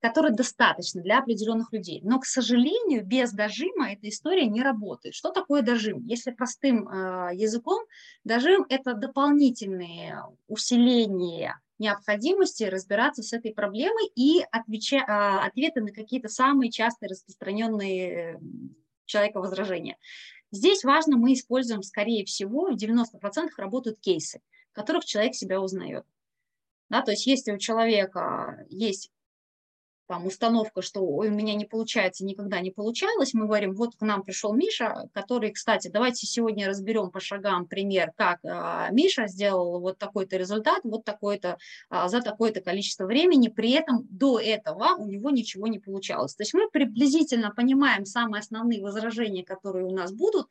[0.00, 2.00] которые достаточны для определенных людей.
[2.02, 5.14] Но, к сожалению, без дожима эта история не работает.
[5.14, 6.04] Что такое дожим?
[6.04, 7.84] Если простым э, языком,
[8.24, 16.28] дожим– это дополнительные усиления необходимости разбираться с этой проблемой и отвеча, э, ответы на какие-то
[16.28, 18.38] самые частые распространенные э,
[19.04, 19.98] человека возражения.
[20.52, 24.40] Здесь важно, мы используем, скорее всего, в 90% работают кейсы–
[24.76, 26.04] которых человек себя узнает.
[26.88, 29.10] Да, то есть если у человека есть
[30.06, 34.00] там установка, что Ой, у меня не получается, никогда не получалось, мы говорим, вот к
[34.02, 39.80] нам пришел Миша, который, кстати, давайте сегодня разберем по шагам пример, как а, Миша сделал
[39.80, 41.58] вот такой-то результат, вот такой-то,
[41.90, 46.36] а, за такое-то количество времени, при этом до этого у него ничего не получалось.
[46.36, 50.46] То есть мы приблизительно понимаем самые основные возражения, которые у нас будут.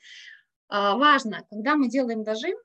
[0.67, 2.55] А, важно, когда мы делаем дожим,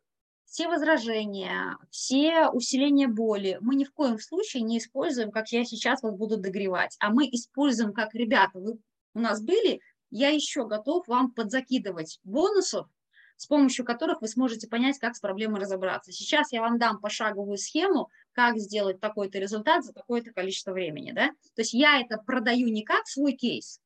[0.51, 6.03] все возражения, все усиления боли мы ни в коем случае не используем, как я сейчас
[6.03, 8.79] вас буду догревать, а мы используем, как, ребята, вы
[9.15, 12.89] у нас были, я еще готов вам подзакидывать бонусов,
[13.37, 16.11] с помощью которых вы сможете понять, как с проблемой разобраться.
[16.11, 21.13] Сейчас я вам дам пошаговую схему, как сделать такой-то результат за такое-то количество времени.
[21.13, 21.29] Да?
[21.55, 23.81] То есть я это продаю не как свой кейс,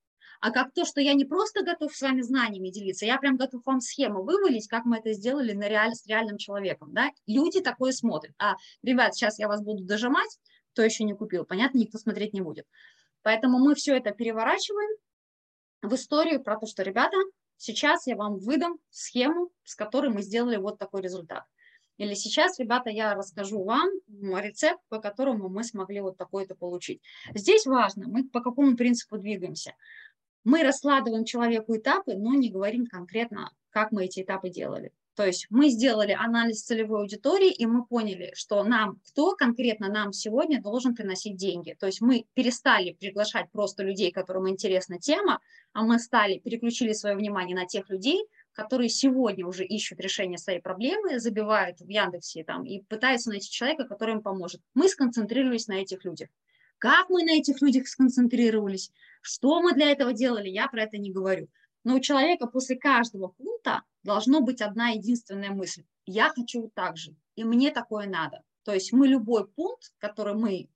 [0.45, 3.65] а как то, что я не просто готов с вами знаниями делиться, я прям готов
[3.65, 7.93] вам схему вывалить, как мы это сделали на реаль, с реальным человеком, да, люди такое
[7.93, 10.39] смотрят, а, ребят, сейчас я вас буду дожимать,
[10.75, 12.67] кто еще не купил, понятно, никто смотреть не будет.
[13.23, 14.99] Поэтому мы все это переворачиваем
[15.81, 17.17] в историю про то, что, ребята,
[17.57, 21.45] сейчас я вам выдам схему, с которой мы сделали вот такой результат.
[21.97, 27.01] Или сейчас, ребята, я расскажу вам рецепт, по которому мы смогли вот такой-то получить.
[27.35, 29.75] Здесь важно, мы по какому принципу двигаемся.
[30.45, 34.93] Мы раскладываем человеку этапы, но не говорим конкретно, как мы эти этапы делали.
[35.15, 40.13] То есть мы сделали анализ целевой аудитории, и мы поняли, что нам, кто конкретно нам
[40.13, 41.77] сегодня должен приносить деньги.
[41.79, 45.41] То есть мы перестали приглашать просто людей, которым интересна тема,
[45.73, 50.61] а мы стали, переключили свое внимание на тех людей, которые сегодня уже ищут решение своей
[50.61, 54.61] проблемы, забивают в Яндексе там, и пытаются найти человека, который им поможет.
[54.75, 56.29] Мы сконцентрировались на этих людях.
[56.79, 61.11] Как мы на этих людях сконцентрировались, что мы для этого делали, я про это не
[61.11, 61.49] говорю.
[61.85, 65.85] Но у человека после каждого пункта должно быть одна единственная мысль.
[66.07, 68.43] Я хочу так же, и мне такое надо.
[68.65, 70.69] То есть мы любой пункт, который мы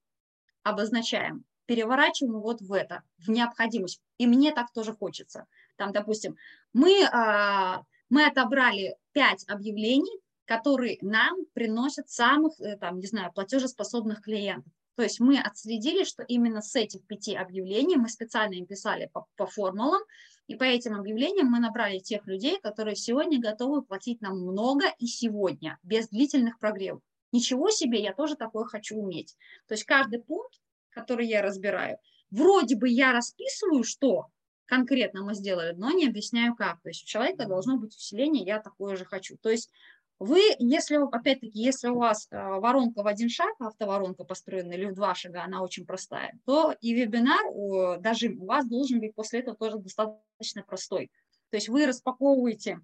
[0.63, 4.01] обозначаем, переворачиваем вот в это, в необходимость.
[4.17, 5.45] И мне так тоже хочется.
[5.77, 6.35] Там, допустим,
[6.73, 14.21] мы, а, мы отобрали пять объявлений, которые нам приносят самых, э, там, не знаю, платежеспособных
[14.21, 14.73] клиентов.
[14.99, 19.27] То есть мы отследили, что именно с этих пяти объявлений мы специально им писали по,
[19.37, 20.01] по формулам,
[20.47, 25.07] и по этим объявлениям мы набрали тех людей, которые сегодня готовы платить нам много и
[25.07, 27.01] сегодня, без длительных прогревов.
[27.31, 29.37] Ничего себе, я тоже такое хочу уметь.
[29.69, 30.59] То есть каждый пункт,
[30.89, 31.97] который я разбираю,
[32.29, 34.25] вроде бы я расписываю, что
[34.65, 36.81] конкретно мы сделали, но не объясняю как.
[36.81, 39.37] То есть у человека должно быть усиление, я такое же хочу.
[39.37, 39.71] То есть
[40.19, 44.93] вы, если, опять-таки, если у вас э, воронка в один шаг, автоворонка построена, или в
[44.93, 49.55] два шага, она очень простая, то и вебинар, даже у вас должен быть после этого
[49.55, 51.09] тоже достаточно простой.
[51.51, 52.81] То есть вы распаковываете,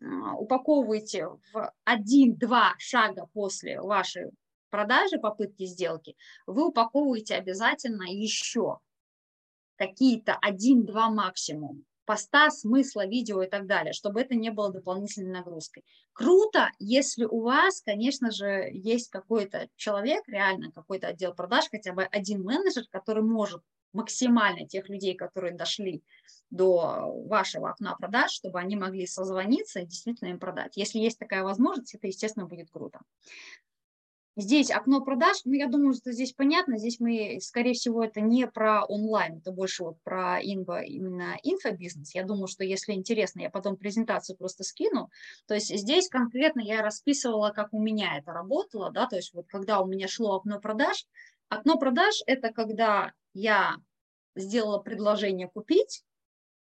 [0.00, 4.30] а, упаковываете в один-два шага после вашей
[4.70, 8.78] продажи, попытки сделки, вы упаковываете обязательно еще
[9.76, 15.84] какие-то один-два максимум поста, смысла, видео и так далее, чтобы это не было дополнительной нагрузкой.
[16.12, 22.04] Круто, если у вас, конечно же, есть какой-то человек, реально какой-то отдел продаж, хотя бы
[22.04, 23.62] один менеджер, который может
[23.92, 26.02] максимально тех людей, которые дошли
[26.50, 30.76] до вашего окна продаж, чтобы они могли созвониться и действительно им продать.
[30.76, 33.00] Если есть такая возможность, это, естественно, будет круто.
[34.36, 38.48] Здесь окно продаж, ну, я думаю, что здесь понятно, здесь мы, скорее всего, это не
[38.48, 42.16] про онлайн, это больше вот про инфо, именно инфобизнес.
[42.16, 45.08] Я думаю, что если интересно, я потом презентацию просто скину.
[45.46, 49.46] То есть здесь конкретно я расписывала, как у меня это работало, да, то есть вот
[49.46, 51.06] когда у меня шло окно продаж,
[51.48, 53.76] окно продаж– это когда я
[54.34, 56.02] сделала предложение купить,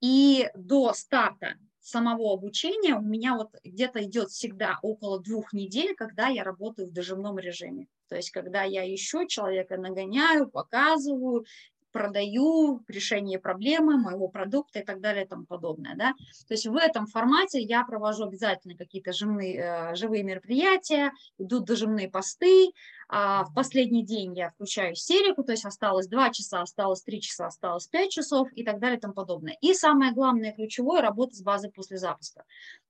[0.01, 1.59] и до старта
[1.91, 6.93] самого обучения у меня вот где-то идет всегда около двух недель, когда я работаю в
[6.93, 7.87] дожимном режиме.
[8.09, 11.45] То есть, когда я еще человека нагоняю, показываю,
[11.93, 15.95] продаю решение проблемы моего продукта и так далее и тому подобное.
[15.97, 16.13] Да?
[16.47, 22.09] То есть в этом формате я провожу обязательно какие-то живые, э, живые мероприятия, идут дожимные
[22.09, 22.73] посты.
[23.09, 27.47] А в последний день я включаю серику, то есть осталось 2 часа, осталось 3 часа,
[27.47, 29.57] осталось 5 часов и так далее и тому подобное.
[29.61, 32.45] И самое главное, ключевое, работа с базой после запуска.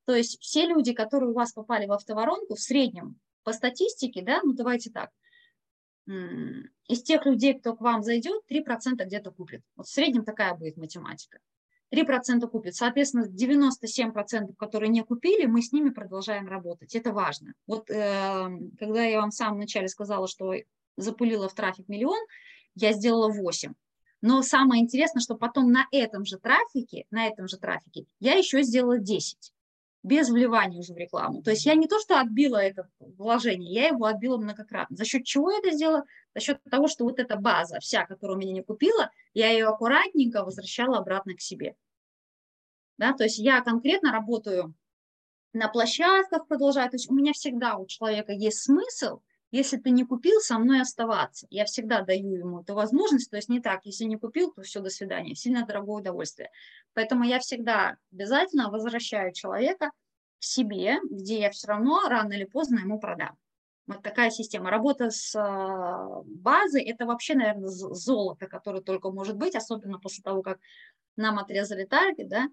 [0.04, 4.40] То есть все люди, которые у вас попали в автоворонку, в среднем по статистике, да,
[4.42, 5.10] ну давайте так,
[6.06, 9.62] из тех людей, кто к вам зайдет, 3% где-то купит.
[9.76, 11.38] Вот в среднем такая будет математика.
[11.92, 12.74] 3% купит.
[12.74, 16.94] Соответственно, 97%, которые не купили, мы с ними продолжаем работать.
[16.94, 17.54] Это важно.
[17.66, 20.54] Вот э, когда я вам в самом начале сказала, что
[20.96, 22.20] запулила в трафик миллион,
[22.74, 23.74] я сделала 8.
[24.22, 28.62] Но самое интересное, что потом на этом же трафике, на этом же трафике я еще
[28.62, 29.52] сделала 10
[30.02, 31.42] без вливания уже в рекламу.
[31.42, 34.96] То есть я не то, что отбила это вложение, я его отбила многократно.
[34.96, 36.04] За счет чего я это сделала?
[36.34, 40.44] За счет того, что вот эта база вся, которую меня не купила, я ее аккуратненько
[40.44, 41.76] возвращала обратно к себе.
[42.96, 44.74] Да, то есть я конкретно работаю
[45.52, 46.90] на площадках, продолжаю.
[46.90, 50.80] То есть у меня всегда у человека есть смысл если ты не купил, со мной
[50.80, 51.46] оставаться.
[51.50, 54.80] Я всегда даю ему эту возможность, то есть не так, если не купил, то все,
[54.80, 56.50] до свидания, сильно дорогое удовольствие.
[56.94, 59.90] Поэтому я всегда обязательно возвращаю человека
[60.38, 63.36] к себе, где я все равно рано или поздно ему продам.
[63.86, 64.70] Вот такая система.
[64.70, 70.42] Работа с а, базой– это вообще, наверное, золото, которое только может быть, особенно после того,
[70.42, 70.60] как
[71.16, 72.48] нам отрезали таргет, да,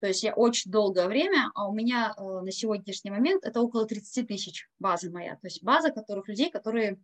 [0.00, 3.86] то есть я очень долгое время, а у меня э, на сегодняшний момент это около
[3.86, 5.36] 30 тысяч база моя.
[5.36, 6.98] То есть база которых людей, которые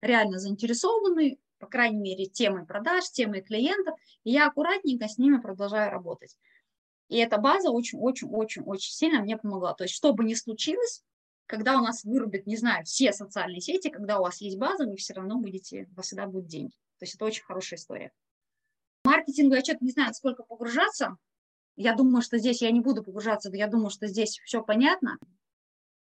[0.00, 5.90] реально заинтересованы, по крайней мере, темой продаж, темой клиентов, и я аккуратненько с ними продолжаю
[5.90, 6.36] работать.
[7.08, 9.74] И эта база очень-очень-очень-очень сильно мне помогла.
[9.74, 11.02] То есть что бы ни случилось,
[11.46, 14.96] когда у нас вырубят, не знаю, все социальные сети, когда у вас есть база, вы
[14.96, 16.74] все равно будете, у вас всегда будут деньги.
[16.98, 18.12] То есть это очень хорошая история.
[19.04, 21.16] Маркетинговый отчет, не знаю, сколько погружаться,
[21.76, 25.18] я думаю, что здесь я не буду погружаться, я думаю, что здесь все понятно.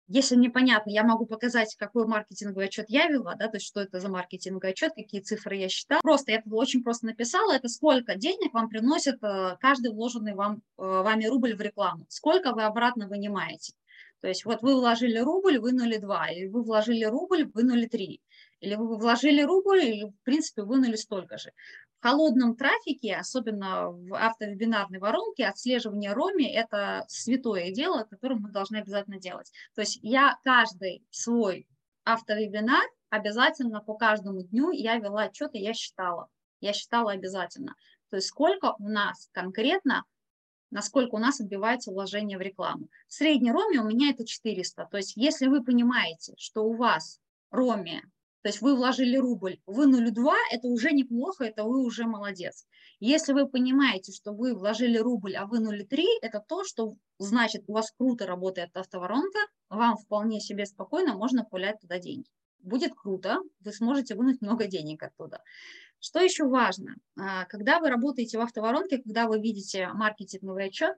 [0.10, 4.00] Если непонятно, я могу показать, какой маркетинговый отчет я вела, да, то есть что это
[4.00, 6.00] за маркетинговый отчет, какие цифры я считала.
[6.02, 10.56] Просто я это очень просто написала, это сколько денег вам приносит э, каждый вложенный вам,
[10.56, 13.74] э, вами рубль в рекламу, сколько вы обратно вынимаете.
[14.22, 18.22] То есть вот вы вложили рубль, вынули два, или вы вложили рубль, вынули три,
[18.62, 21.52] или вы вложили рубль, или в принципе вынули столько же
[22.02, 29.20] холодном трафике, особенно в автовебинарной воронке, отслеживание роми– это святое дело, которое мы должны обязательно
[29.20, 29.52] делать.
[29.76, 31.68] То есть я каждый свой
[32.04, 36.28] автовебинар обязательно по каждому дню я вела отчеты, я считала.
[36.60, 37.76] Я считала обязательно.
[38.10, 40.04] То есть сколько у нас конкретно,
[40.72, 42.90] насколько у нас отбивается вложение в рекламу.
[43.08, 44.88] Средний роми у меня это 400.
[44.90, 47.20] То есть если вы понимаете, что у вас
[47.52, 48.02] роми
[48.48, 52.66] то есть вы вложили рубль, вынули 2, это уже неплохо, это вы уже молодец.
[53.02, 57.74] Если вы понимаете, что вы вложили рубль, а вынули 3, это то, что значит у
[57.74, 62.30] вас круто работает автоворонка, вам вполне себе спокойно можно пулять туда деньги.
[62.60, 65.44] Будет круто, вы сможете вынуть много денег оттуда.
[66.00, 66.96] Что еще важно?
[67.20, 70.96] А, когда вы работаете в автоворонке, когда вы видите маркетинговый отчет,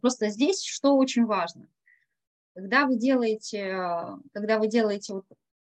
[0.00, 1.66] просто здесь что очень важно?
[2.54, 3.76] Когда вы делаете,
[4.32, 5.24] когда вы делаете вот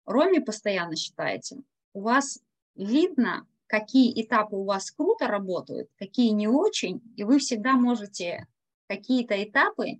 [0.07, 1.57] Роме постоянно считаете,
[1.93, 2.39] у вас
[2.75, 8.47] видно, какие этапы у вас круто работают, какие не очень, и вы всегда можете
[8.87, 9.99] какие-то этапы,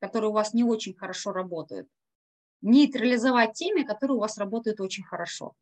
[0.00, 1.88] которые у вас не очень хорошо работают,
[2.62, 5.54] нейтрализовать теми, которые у вас работают очень хорошо.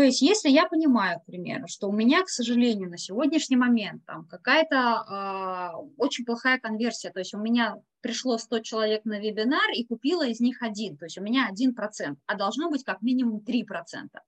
[0.00, 4.02] То есть, если я понимаю, к примеру, что у меня, к сожалению, на сегодняшний момент
[4.06, 9.70] там какая-то э, очень плохая конверсия, то есть у меня пришло 100 человек на вебинар
[9.74, 13.44] и купила из них один, то есть у меня 1%, а должно быть как минимум
[13.46, 13.64] 3%.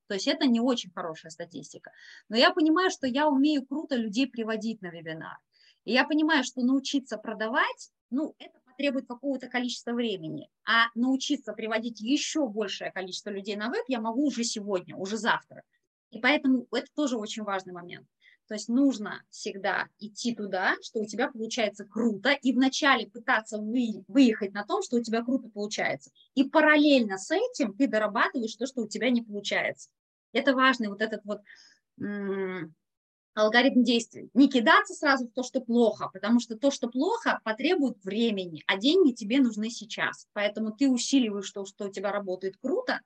[0.08, 1.90] То есть это не очень хорошая статистика.
[2.28, 5.38] Но я понимаю, что я умею круто людей приводить на вебинар.
[5.86, 12.00] И я понимаю, что научиться продавать, ну, это потребует какого-то количества времени, а научиться приводить
[12.00, 15.62] еще большее количество людей на веб я могу уже сегодня, уже завтра.
[16.10, 18.06] И поэтому это тоже очень важный момент.
[18.48, 24.04] То есть нужно всегда идти туда, что у тебя получается круто, и вначале пытаться вы,
[24.08, 26.10] выехать на том, что у тебя круто получается.
[26.34, 29.90] И параллельно с этим ты дорабатываешь то, что у тебя не получается.
[30.32, 31.40] Это важный вот этот вот
[33.34, 34.30] алгоритм действий.
[34.34, 38.76] Не кидаться сразу в то, что плохо, потому что то, что плохо, потребует времени, а
[38.76, 40.26] деньги тебе нужны сейчас.
[40.32, 43.00] Поэтому ты усиливаешь то, что у тебя работает круто,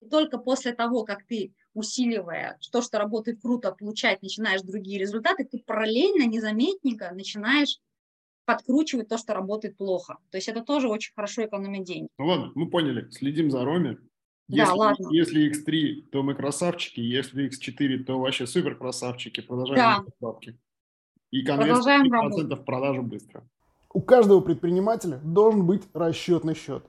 [0.00, 5.44] и только после того, как ты, усиливая то, что работает круто, получать начинаешь другие результаты,
[5.44, 7.78] ты параллельно, незаметненько начинаешь
[8.44, 10.18] подкручивать то, что работает плохо.
[10.30, 12.08] То есть это тоже очень хорошо экономит деньги.
[12.18, 13.96] Ну ладно, мы поняли, следим за Роми.
[14.48, 15.08] Если, да, ладно.
[15.10, 19.40] Если X3, то мы красавчики, если X4, то вообще супер красавчики.
[19.40, 20.04] Продолжаем да.
[20.20, 20.58] бабки.
[21.30, 23.44] И конверсия 5% продажу быстро.
[23.94, 26.84] У каждого предпринимателя должен быть расчетный счет.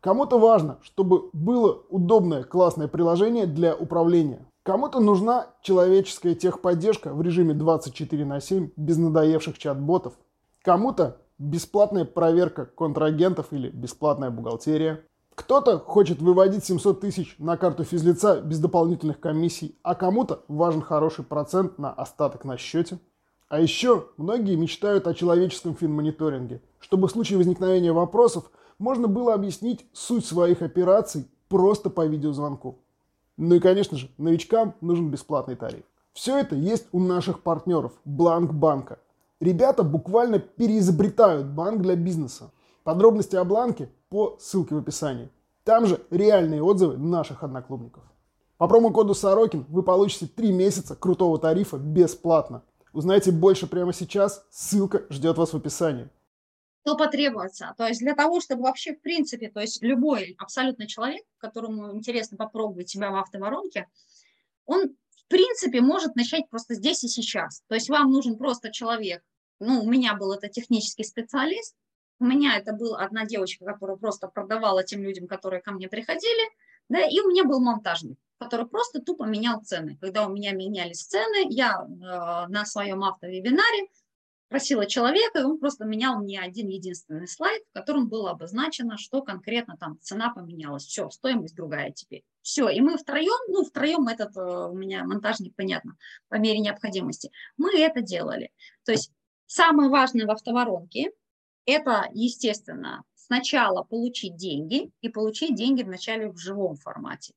[0.00, 4.46] Кому-то важно, чтобы было удобное, классное приложение для управления.
[4.62, 10.14] Кому-то нужна человеческая техподдержка в режиме 24 на 7 без надоевших чат-ботов.
[10.62, 15.04] Кому-то бесплатная проверка контрагентов или бесплатная бухгалтерия.
[15.38, 21.24] Кто-то хочет выводить 700 тысяч на карту физлица без дополнительных комиссий, а кому-то важен хороший
[21.24, 22.98] процент на остаток на счете.
[23.48, 29.86] А еще многие мечтают о человеческом финмониторинге, чтобы в случае возникновения вопросов можно было объяснить
[29.92, 32.80] суть своих операций просто по видеозвонку.
[33.36, 35.84] Ну и, конечно же, новичкам нужен бесплатный тариф.
[36.14, 38.98] Все это есть у наших партнеров Бланк Банка.
[39.40, 42.50] Ребята буквально переизобретают банк для бизнеса.
[42.82, 45.30] Подробности о Бланке по ссылке в описании.
[45.64, 48.04] Там же реальные отзывы наших одноклубников.
[48.56, 52.62] По промокоду Сорокин вы получите 3 месяца крутого тарифа бесплатно.
[52.92, 56.08] Узнайте больше прямо сейчас, ссылка ждет вас в описании.
[56.84, 57.74] Что потребуется?
[57.76, 62.38] То есть для того, чтобы вообще в принципе, то есть любой абсолютно человек, которому интересно
[62.38, 63.88] попробовать себя в автоворонке,
[64.64, 67.62] он в принципе может начать просто здесь и сейчас.
[67.68, 69.22] То есть вам нужен просто человек,
[69.60, 71.76] ну, у меня был это технический специалист,
[72.20, 76.50] у меня это была одна девочка, которая просто продавала тем людям, которые ко мне приходили,
[76.88, 79.98] да, и у меня был монтажник, который просто тупо менял цены.
[80.00, 83.88] Когда у меня менялись цены, я э, на своем автовебинаре
[84.48, 89.20] просила человека, и он просто менял мне один единственный слайд, в котором было обозначено, что
[89.22, 90.84] конкретно там цена поменялась.
[90.84, 92.24] Все, стоимость другая теперь.
[92.40, 95.96] Все, и мы втроем, ну, втроем этот э, у меня монтажник, понятно,
[96.28, 98.50] по мере необходимости, мы это делали.
[98.84, 99.12] То есть
[99.46, 101.12] самое важное в автоворонке
[101.68, 107.34] это, естественно, сначала получить деньги и получить деньги вначале в живом формате.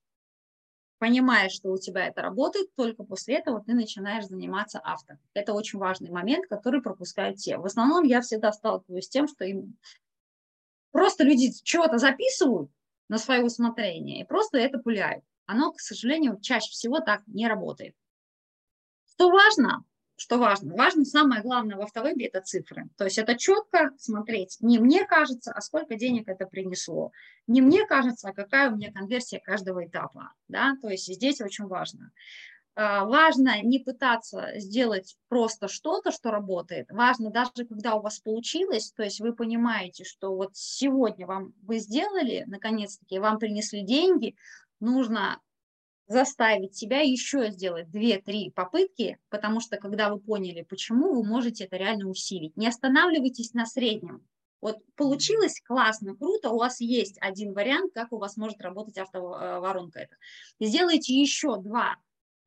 [1.00, 5.16] Понимая, что у тебя это работает, только после этого ты начинаешь заниматься авто.
[5.34, 7.58] Это очень важный момент, который пропускают все.
[7.58, 9.78] В основном я всегда сталкиваюсь с тем, что им
[10.92, 12.72] просто люди чего-то записывают
[13.10, 15.26] на свое усмотрение и просто это пуляют.
[15.46, 17.96] Оно, к сожалению, чаще всего так не работает.
[19.14, 19.84] Что важно,
[20.22, 20.76] что важно?
[20.76, 22.88] Важно самое главное в автовебе– это цифры.
[22.96, 27.12] То есть это четко смотреть, не мне кажется, а сколько денег это принесло.
[27.48, 30.32] Не мне кажется, а какая у меня конверсия каждого этапа.
[30.48, 30.76] Да?
[30.80, 32.12] То есть здесь очень важно.
[32.76, 36.92] А, важно не пытаться сделать просто что-то, что работает.
[36.92, 41.80] Важно даже, когда у вас получилось, то есть вы понимаете, что вот сегодня вам вы
[41.80, 44.36] сделали, наконец-таки, вам принесли деньги,
[44.80, 45.40] нужно
[46.12, 51.78] заставить себя еще сделать 2-3 попытки, потому что когда вы поняли, почему, вы можете это
[51.78, 52.56] реально усилить.
[52.58, 54.28] Не останавливайтесь на среднем.
[54.60, 60.00] Вот получилось классно, круто, у вас есть один вариант, как у вас может работать автоворонка
[60.00, 60.16] это.
[60.60, 61.60] Сделайте еще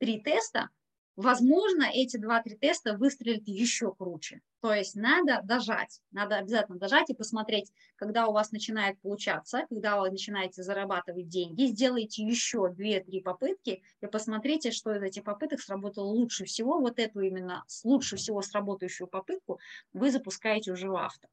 [0.00, 0.68] 2-3 теста,
[1.16, 4.40] возможно, эти 2-3 теста выстрелят еще круче.
[4.60, 10.00] То есть надо дожать, надо обязательно дожать и посмотреть, когда у вас начинает получаться, когда
[10.00, 16.06] вы начинаете зарабатывать деньги, сделайте еще 2-3 попытки и посмотрите, что из этих попыток сработало
[16.06, 16.80] лучше всего.
[16.80, 19.60] Вот эту именно лучше всего сработающую попытку
[19.92, 21.28] вы запускаете уже в авто.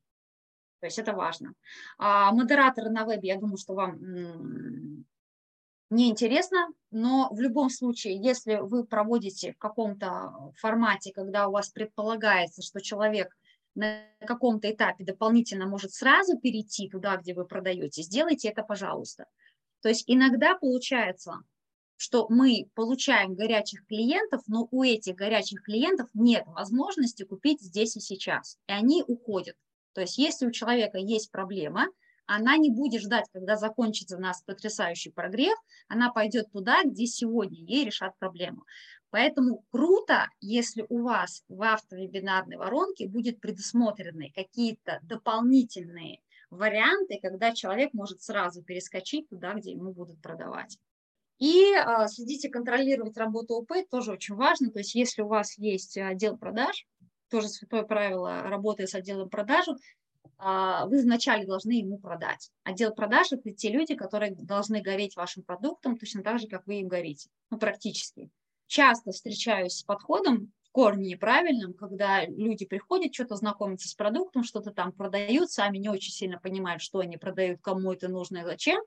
[0.82, 1.54] То есть это важно.
[2.00, 5.06] А модераторы на вебе, я думаю, что вам
[5.92, 12.62] неинтересно, но в любом случае, если вы проводите в каком-то формате, когда у вас предполагается,
[12.62, 13.36] что человек
[13.76, 19.26] на каком-то этапе дополнительно может сразу перейти туда, где вы продаете, сделайте это, пожалуйста.
[19.82, 21.36] То есть иногда получается,
[21.98, 28.00] что мы получаем горячих клиентов, но у этих горячих клиентов нет возможности купить здесь и
[28.00, 29.56] сейчас, и они уходят.
[29.94, 31.88] То есть если у человека есть проблема,
[32.36, 35.58] она не будет ждать, когда закончится у нас потрясающий прогрев,
[35.90, 38.64] она пойдет туда, где сегодня ей решат проблему.
[39.10, 46.20] Поэтому круто, если у вас в автовебинарной воронке будет предусмотрены какие-то дополнительные
[46.50, 50.78] варианты, когда человек может сразу перескочить туда, где ему будут продавать.
[51.38, 54.72] И а, следите, контролировать работу ОП тоже очень важно.
[54.72, 56.88] То есть если у вас есть отдел продаж,
[57.30, 59.74] тоже святое правило, работая с отделом продаж, а,
[60.40, 62.52] вы вначале должны ему продать.
[62.64, 66.80] Отдел продаж– это те люди, которые должны гореть вашим продуктом точно так же, как вы
[66.80, 67.30] им горите.
[67.50, 68.32] Ну, практически
[68.72, 74.72] часто встречаюсь с подходом в корне неправильным, когда люди приходят, что-то знакомятся с продуктом, что-то
[74.72, 78.82] там продают, сами не очень сильно понимают, что они продают, кому это нужно и зачем.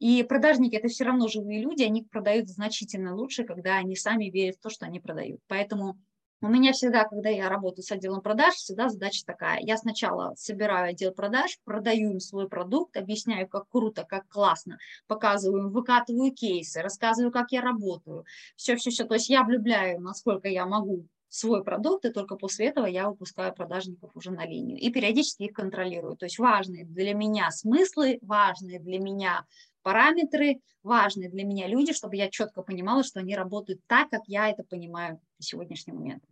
[0.00, 4.56] И продажники– это все равно живые люди, они продают значительно лучше, когда они сами верят
[4.56, 5.40] в то, что они продают.
[5.46, 5.98] Поэтому
[6.40, 9.58] у меня всегда, когда я работаю с отделом продаж, всегда задача такая.
[9.60, 14.78] Я сначала собираю отдел продаж, продаю им свой продукт, объясняю, как круто, как классно,
[15.08, 18.24] показываю выкатываю кейсы, рассказываю, как я работаю.
[18.56, 19.04] Все-все-все.
[19.04, 23.54] То есть я влюбляю, насколько я могу свой продукт, и только после этого я выпускаю
[23.54, 24.78] продажников уже на линию.
[24.78, 26.16] И периодически их контролирую.
[26.16, 29.44] То есть важные для меня смыслы, важные для меня
[29.82, 34.48] параметры, важные для меня люди, чтобы я четко понимала, что они работают так, как я
[34.48, 36.24] это понимаю на сегодняшний момент.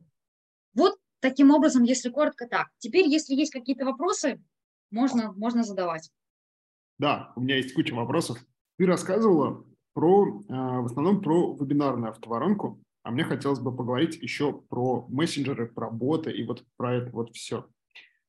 [0.75, 2.69] Вот таким образом, если коротко так.
[2.79, 4.43] Теперь, если есть какие-то вопросы,
[4.91, 6.11] можно, можно задавать.
[6.99, 8.39] Да, у меня есть куча вопросов.
[8.79, 14.53] Ты рассказывала про, а, в основном про вебинарную автоворонку, а мне хотелось бы поговорить еще
[14.53, 17.69] про мессенджеры, про боты и вот про это вот все.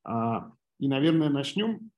[0.03, 1.89] А, и, наверное, начнем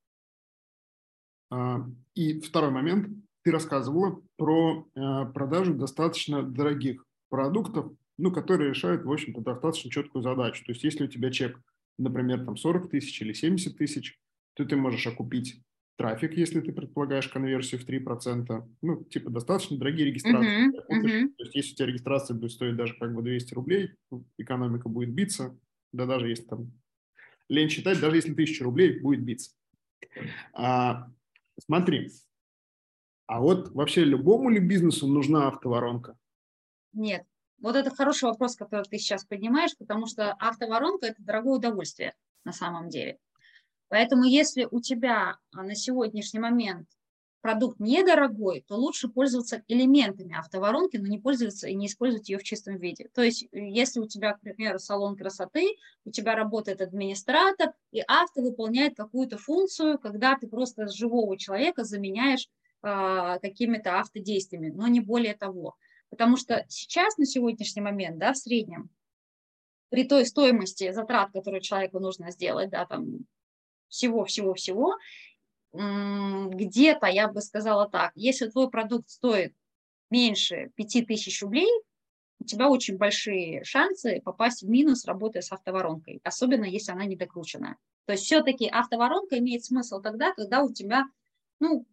[1.50, 3.10] а, и второй момент.
[3.44, 10.22] Ты рассказывала про а, продажу достаточно дорогих продуктов, ну, которые решают, в общем-то, достаточно четкую
[10.22, 10.64] задачу.
[10.64, 11.60] То есть если у тебя чек,
[11.98, 14.18] например, там 40 тысяч или 70 тысяч,
[14.54, 15.62] то ты можешь окупить
[16.00, 18.64] трафик, если ты предполагаешь конверсию в 3%.
[18.82, 20.70] Ну, типа, достаточно дорогие регистрации.
[20.70, 21.34] Uh-huh, uh-huh.
[21.38, 23.92] То есть если у тебя регистрация будет стоить даже как бы 200 рублей,
[24.38, 25.56] экономика будет биться,
[25.92, 26.72] да даже если там
[27.50, 29.52] лень считать, даже если 1000 рублей будет биться.
[30.54, 31.12] А,
[31.60, 32.12] Смотри,
[33.28, 36.18] а вот вообще любому ли бизнесу нужна автоворонка?
[36.94, 37.26] Нет.
[37.62, 42.54] Вот это хороший вопрос, который ты сейчас поднимаешь, потому что автоворонка– это дорогое удовольствие на
[42.54, 43.20] самом деле.
[43.90, 46.88] Поэтому если у тебя на сегодняшний момент
[47.42, 52.44] продукт недорогой, то лучше пользоваться элементами автоворонки, но не пользоваться и не использовать ее в
[52.44, 53.10] чистом виде.
[53.14, 55.76] То есть, э, если у тебя, к примеру, салон красоты,
[56.06, 62.48] у тебя работает администратор, и авто выполняет какую-то функцию, когда ты просто живого человека заменяешь
[62.84, 65.76] э, какими-то автодействиями, но не более того.
[66.10, 68.90] Потому что сейчас, на сегодняшний момент, да, в среднем,
[69.90, 73.26] при той стоимости затрат, которые человеку нужно сделать, да, там,
[73.90, 74.98] всего-всего-всего,
[75.72, 79.54] где-то, я бы сказала так, если твой продукт стоит
[80.10, 81.70] меньше 5000 рублей,
[82.40, 87.78] у тебя очень большие шансы попасть в минус, работая с автоворонкой, особенно если она недокрученная.
[88.06, 91.04] То есть все-таки автоворонка имеет смысл тогда, когда у тебя,
[91.60, 91.86] ну,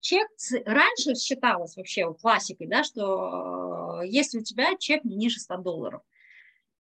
[0.00, 0.28] чек,
[0.64, 6.02] раньше считалось вообще классикой, да, что э, если у тебя чек не ниже 100 долларов.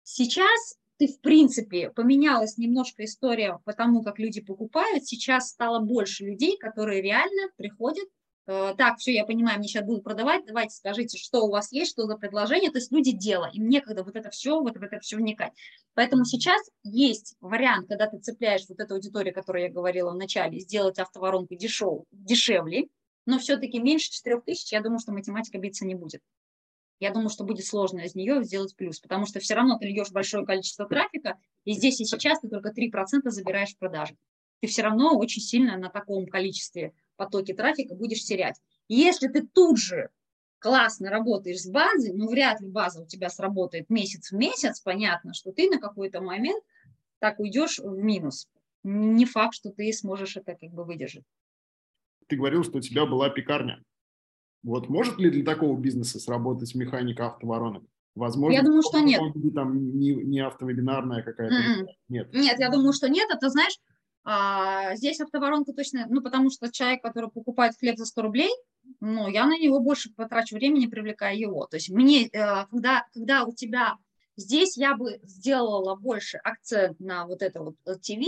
[0.04, 5.06] Сейчас ты, в принципе, поменялась немножко история по тому, как люди покупают.
[5.06, 8.06] Сейчас стало больше людей, которые реально приходят,
[8.48, 11.92] э, так, все, я понимаю, мне сейчас будут продавать, давайте скажите, что у вас есть,
[11.92, 12.70] что за предложение.
[12.70, 15.54] То есть люди дело, им некогда вот это все, вот в это все вникать.
[15.94, 20.18] Поэтому сейчас есть вариант, когда ты цепляешь вот эту аудиторию, о которой я говорила в
[20.18, 22.90] начале, сделать автоворонку дешев, дешевле,
[23.26, 26.22] но все-таки меньше 4 тысяч, я думаю, что математика биться не будет
[27.00, 30.12] я думаю, что будет сложно из нее сделать плюс, потому что все равно ты льешь
[30.12, 34.18] большое количество трафика, и здесь и сейчас ты только 3% забираешь продажи.
[34.62, 38.60] Ты все равно очень сильно на таком количестве потоке трафика будешь терять.
[38.88, 40.10] если ты тут же
[40.60, 45.34] классно работаешь с базой, ну, вряд ли база у тебя сработает месяц в месяц, понятно,
[45.34, 46.64] что ты на какой-то момент
[47.20, 48.50] так уйдешь в минус.
[48.84, 51.24] Не факт, что ты сможешь это как бы выдержать.
[52.28, 53.82] Ты говорил, что у тебя была пекарня.
[54.64, 57.84] Вот может ли для такого бизнеса сработать механика автоворонок?
[58.16, 59.22] Возможно, я думаю, что нет.
[59.56, 61.56] Там не, не автовебинарная какая-то.
[61.56, 61.88] Mm-mm.
[62.10, 62.34] Нет.
[62.34, 63.30] Нет, я думаю, что нет.
[63.32, 63.78] Это знаешь,
[64.26, 68.52] а, здесь автоворонка точно, ну, потому что человек, который покупает хлеб за 100 рублей,
[69.00, 71.66] ну, я на него больше потрачу времени, привлекая его.
[71.68, 73.96] То есть мне, э, когда, когда у тебя
[74.36, 78.26] здесь я бы сделала больше акцент на вот это вот ТВ,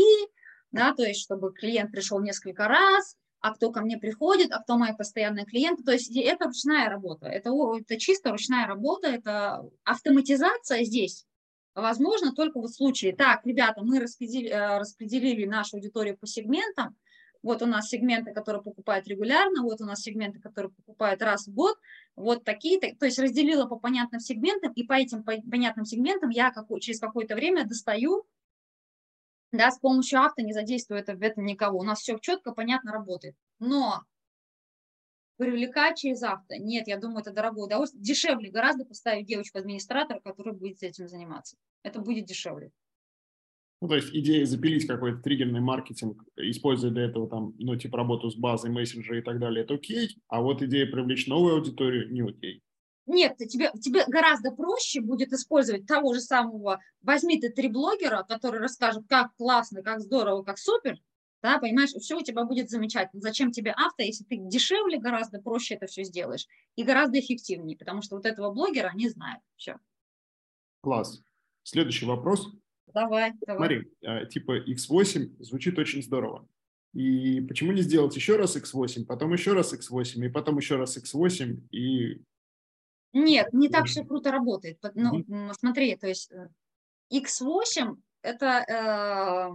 [0.71, 4.77] да, то есть чтобы клиент пришел несколько раз, а кто ко мне приходит, а кто
[4.77, 5.83] мои постоянные клиенты.
[5.83, 11.25] То есть это ручная работа, это, это чисто ручная работа, это автоматизация здесь
[11.75, 16.95] возможно только в случае, так, ребята, мы распределили, э, распределили нашу аудиторию по сегментам,
[17.43, 21.53] вот у нас сегменты, которые покупают регулярно, вот у нас сегменты, которые покупают раз в
[21.53, 21.75] год,
[22.15, 26.67] вот такие, то есть разделила по понятным сегментам, и по этим понятным сегментам я как,
[26.81, 28.25] через какое-то время достаю,
[29.51, 32.91] да, с помощью авто не задействую это, в этом никого, у нас все четко, понятно
[32.91, 33.35] работает.
[33.59, 34.03] Но
[35.37, 40.81] привлекать через авто, нет, я думаю, это дорогое удовольствие, дешевле гораздо поставить девочку-администратора, которая будет
[40.83, 41.57] этим заниматься.
[41.83, 42.71] Это будет дешевле.
[43.81, 48.29] Ну, то есть идея запилить какой-то триггерный маркетинг, используя для этого там, ну, типа работу
[48.29, 52.21] с базой, мессенджеры и так далее, это окей, а вот идея привлечь новую аудиторию не
[52.21, 52.61] окей.
[53.11, 58.61] Нет, тебе, тебе гораздо проще будет использовать того же самого, возьми ты три блогера, которые
[58.61, 60.97] расскажут, как классно, как здорово, как супер,
[61.43, 63.21] да, понимаешь, все у тебя будет замечательно.
[63.21, 66.47] Зачем тебе авто, если ты дешевле гораздо проще это все сделаешь
[66.77, 69.43] и гораздо эффективнее, потому что вот этого блогера они знают.
[69.57, 69.77] Все.
[70.79, 71.21] Класс.
[71.63, 72.47] Следующий вопрос.
[72.93, 73.57] Давай, давай.
[73.57, 76.47] Смотри, а, типа X8 звучит очень здорово.
[76.93, 80.97] И почему не сделать еще раз X8, потом еще раз X8, и потом еще раз
[80.97, 82.21] X8, и...
[83.13, 84.79] Нет, не так все круто работает.
[84.93, 85.53] Ну, mm-hmm.
[85.53, 86.31] смотри, то есть
[87.11, 89.49] X8– это э,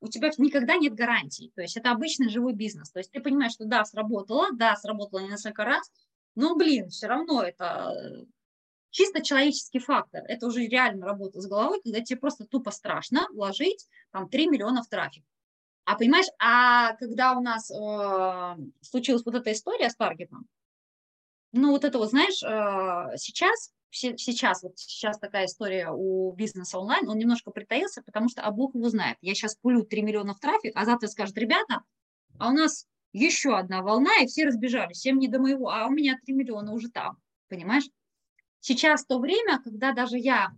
[0.00, 1.52] у тебя никогда нет гарантий.
[1.54, 2.90] То есть это обычный живой бизнес.
[2.90, 5.90] То есть ты понимаешь, что да, сработало, да, сработало несколько раз,
[6.34, 8.26] но, блин, все равно это
[8.90, 10.22] чисто человеческий фактор.
[10.26, 14.82] Это уже реально работа с головой, когда тебе просто тупо страшно вложить там 3 миллиона
[14.82, 15.24] в трафик.
[15.84, 20.46] А понимаешь, а когда у нас э, случилась вот эта история с таргетом,
[21.56, 27.08] ну вот это вот, знаешь, э, сейчас, сейчас, вот сейчас такая история у бизнеса онлайн,
[27.08, 30.40] он немножко притаился, потому что, а Бог его знает, я сейчас пулю 3 миллиона в
[30.40, 31.82] трафик, а завтра скажут, ребята,
[32.38, 35.90] а у нас еще одна волна, и все разбежались, всем не до моего, а у
[35.90, 37.88] меня 3 миллиона уже там, понимаешь?
[38.60, 40.50] Сейчас то время, когда даже я,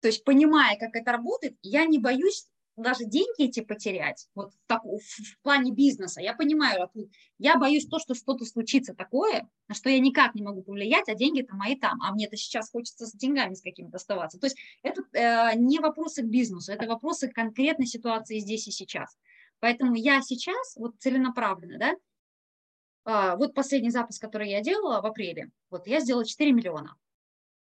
[0.00, 2.46] то есть понимая, как это работает, я не боюсь
[2.82, 6.90] даже деньги эти потерять, вот так, в, в плане бизнеса, я понимаю,
[7.38, 11.14] я боюсь то, что что-то случится такое, на что я никак не могу повлиять, а
[11.14, 14.38] деньги-то мои там, а мне-то сейчас хочется с деньгами с какими-то оставаться.
[14.38, 19.16] То есть это э, не вопросы к бизнесу, это вопросы конкретной ситуации здесь и сейчас.
[19.60, 25.50] Поэтому я сейчас вот целенаправленно, да, э, вот последний запуск, который я делала в апреле,
[25.70, 26.96] вот я сделала 4 миллиона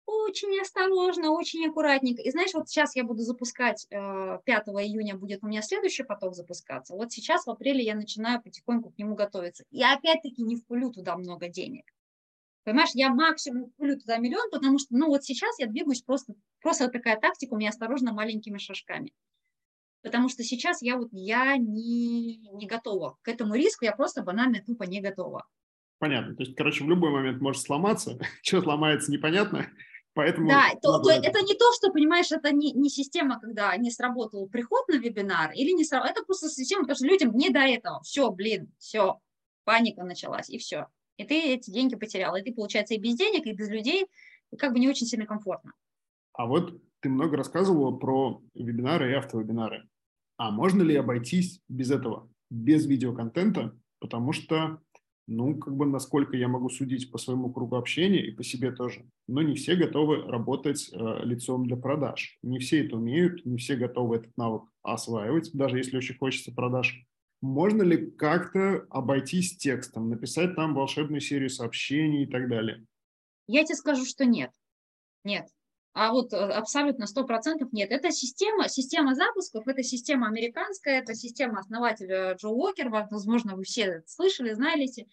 [0.08, 2.22] очень осторожно, очень аккуратненько.
[2.22, 4.50] И знаешь, вот сейчас я буду запускать, 5 э,
[4.82, 6.94] июня будет у меня следующий поток запускаться.
[6.94, 9.64] Вот сейчас в апреле я начинаю потихоньку к нему готовиться.
[9.70, 11.84] И опять-таки не впулю туда много денег.
[12.64, 16.88] Понимаешь, я максимум впулю туда миллион, потому что, ну вот сейчас я двигаюсь просто, просто
[16.88, 19.12] такая тактика у меня осторожно маленькими шажками.
[20.02, 23.18] Потому что сейчас я вот, я не, не готова.
[23.22, 25.46] К этому риску я просто банально тупо не готова.
[25.98, 26.34] Понятно.
[26.34, 28.18] То есть, короче, в любой момент может сломаться.
[28.42, 29.66] Что сломается, непонятно.
[30.18, 30.48] Поэтому...
[30.48, 34.48] Да, то, то, это не то, что, понимаешь, это не, не система, когда не сработал
[34.48, 38.02] приход на вебинар, или не сработал, это просто система, потому что людям не до этого.
[38.02, 39.20] Все, блин, все,
[39.62, 40.88] паника началась, и все.
[41.18, 42.34] И ты эти деньги потерял.
[42.34, 44.08] И ты, получается, и без денег, и без людей,
[44.50, 45.72] и как бы не очень сильно комфортно.
[46.32, 49.88] А вот ты много рассказывала про вебинары и автовебинары.
[50.36, 53.78] А можно ли обойтись без этого, без видеоконтента?
[54.00, 54.80] Потому что
[55.28, 59.04] ну, как бы, насколько я могу судить по своему кругу общения и по себе тоже.
[59.26, 62.38] Но не все готовы работать э, лицом для продаж.
[62.42, 67.04] Не все это умеют, не все готовы этот навык осваивать, даже если очень хочется продаж.
[67.42, 72.86] Можно ли как-то обойтись текстом, написать там волшебную серию сообщений и так далее?
[73.46, 74.50] Я тебе скажу, что нет.
[75.24, 75.46] Нет.
[76.00, 77.90] А вот э, абсолютно 100% нет.
[77.90, 84.04] Это система, система запусков, это система американская, это система основателя Джо Уокер, возможно, вы все
[84.06, 85.08] слышали, знаете.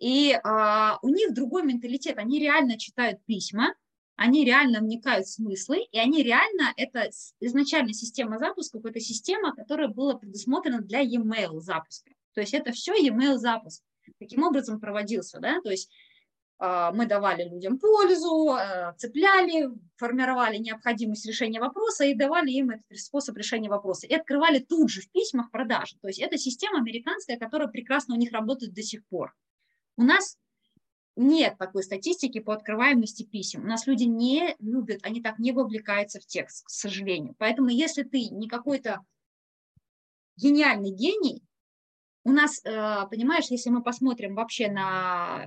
[0.00, 3.72] И а, у них другой менталитет, они реально читают письма,
[4.16, 7.08] они реально вникают в смыслы, и они реально, это
[7.38, 12.10] изначально система запусков, это система, которая была предусмотрена для e-mail запуска.
[12.34, 13.84] То есть это все e-mail запуск.
[14.18, 15.88] Таким образом проводился, да, то есть
[16.58, 23.36] мы давали людям пользу, а, цепляли, формировали необходимость решения вопроса и давали им этот способ
[23.36, 24.06] решения вопроса.
[24.06, 25.96] И открывали тут же в письмах продажи.
[26.00, 29.34] То есть это система американская, которая прекрасно у них работает до сих пор.
[29.98, 30.38] У нас
[31.16, 33.62] нет такой статистики по открываемости писем.
[33.62, 37.34] У нас люди не любят, они так не вовлекаются в текст, к сожалению.
[37.38, 39.00] Поэтому если ты не какой-то
[40.36, 41.42] гениальный гений,
[42.24, 45.46] у нас, э, понимаешь, если мы посмотрим вообще на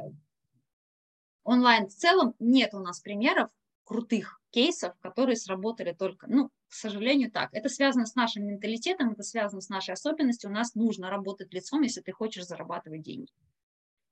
[1.49, 3.49] онлайн в целом нет у нас примеров
[3.83, 7.49] крутых кейсов, которые сработали только, ну, к сожалению, так.
[7.53, 10.49] Это связано с нашим менталитетом, это связано с нашей особенностью.
[10.49, 13.31] У нас нужно работать лицом, если ты хочешь зарабатывать деньги.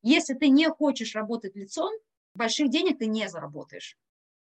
[0.02, 1.92] Если ты не хочешь работать лицом,
[2.34, 3.98] больших денег ты не заработаешь.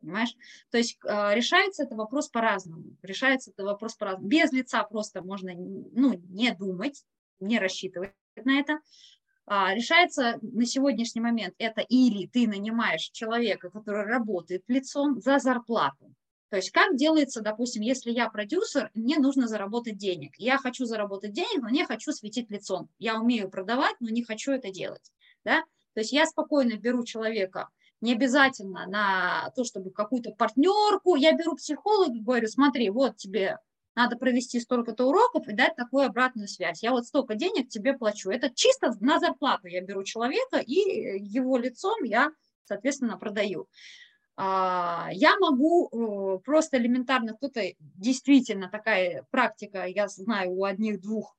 [0.02, 0.36] Понимаешь?
[0.70, 2.98] То есть э, решается это вопрос по-разному.
[3.02, 4.28] Решается это вопрос по-разному.
[4.28, 7.06] Без лица просто можно ну, не думать,
[7.40, 8.80] не рассчитывать на это.
[9.46, 16.14] А, решается на сегодняшний момент это или ты нанимаешь человека, который работает лицом за зарплату.
[16.50, 20.34] То есть как делается, допустим, если я продюсер, мне нужно заработать денег.
[20.38, 22.90] Я хочу заработать денег, но не хочу светить лицом.
[23.00, 25.12] Я умею продавать, но не хочу это делать.
[25.44, 25.64] Да?
[25.94, 27.70] То есть я спокойно беру человека,
[28.02, 33.58] не обязательно на то, чтобы какую-то партнерку, я беру психолога и говорю, смотри, вот тебе
[33.96, 36.84] надо провести столько-то уроков и дать такую обратную связь.
[36.84, 38.30] Я вот столько денег тебе плачу.
[38.30, 40.74] Это чисто на зарплату я беру человека, и
[41.20, 42.32] его лицом я,
[42.66, 43.68] соответственно, продаю.
[44.36, 51.38] А, я могу э, просто элементарно, кто-то действительно такая практика, я знаю у одних-двух,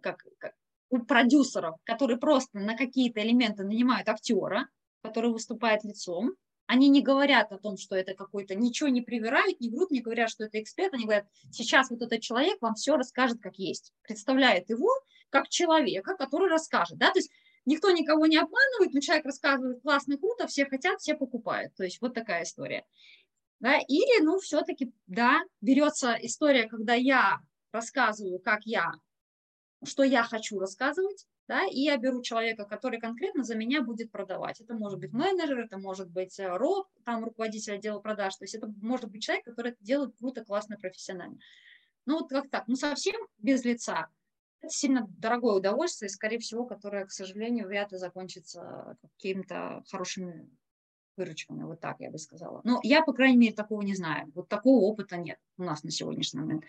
[0.00, 0.54] как, как
[0.90, 4.68] у продюсеров, которые просто на какие-то элементы нанимают актера,
[5.02, 6.34] который выступает лицом,
[6.66, 10.30] они не говорят о том, что это какой-то, ничего не привирают, не врут, не говорят,
[10.30, 13.92] что это эксперт, они говорят, сейчас вот этот человек вам все расскажет, как есть.
[14.02, 14.90] Представляет его
[15.30, 17.30] как человека, который расскажет, да, то есть
[17.66, 22.00] никто никого не обманывает, но человек рассказывает классно, круто, все хотят, все покупают, то есть
[22.00, 22.84] вот такая история.
[23.58, 27.40] Да, или, ну, все-таки, да, берется история, когда я
[27.72, 28.92] рассказываю, как я,
[29.82, 34.60] что я хочу рассказывать, да, и я беру человека, который конкретно за меня будет продавать.
[34.60, 38.54] Это может быть менеджер, это может быть э, роб, там руководитель отдела продаж, то есть
[38.54, 41.38] это может быть человек, который это делает круто, классно, профессионально.
[42.04, 44.08] Ну вот как так, ну совсем без лица.
[44.60, 50.48] Это сильно дорогое удовольствие, скорее всего, которое, к сожалению, вряд ли закончится какими-то хорошими
[51.16, 52.60] выручками, вот так я бы сказала.
[52.64, 54.30] Но я, по крайней мере, такого не знаю.
[54.34, 56.64] Вот такого опыта нет у нас на сегодняшний момент.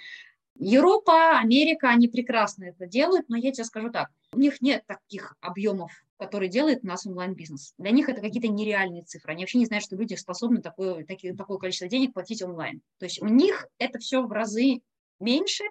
[0.60, 5.36] Европа, Америка, они прекрасно это делают, но я тебе скажу так, у них нет таких
[5.40, 7.74] объемов, которые делает у нас онлайн-бизнес.
[7.78, 9.34] Для них это какие-то нереальные цифры.
[9.34, 12.82] Они вообще не знают, что люди способны такое, такое количество денег платить онлайн.
[12.98, 14.82] То есть у них это все в разы
[15.20, 15.64] меньше,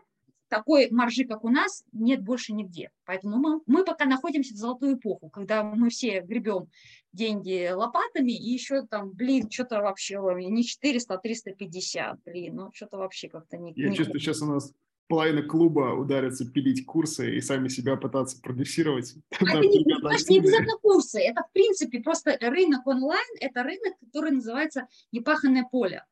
[0.48, 2.90] такой маржи, как у нас, нет больше нигде.
[3.04, 6.68] Поэтому мы, мы пока находимся в золотую эпоху, когда мы все гребем
[7.12, 12.98] деньги лопатами, и еще там, блин, что-то вообще не 400, а 350, блин, ну что-то
[12.98, 13.72] вообще как-то не...
[13.76, 14.72] Я не чувствую, сейчас у нас
[15.08, 19.14] половина клуба ударится пилить курсы и сами себя пытаться продюсировать.
[19.38, 24.32] А это не, не обязательно курсы, это в принципе просто рынок онлайн, это рынок, который
[24.32, 26.04] называется непаханное поле.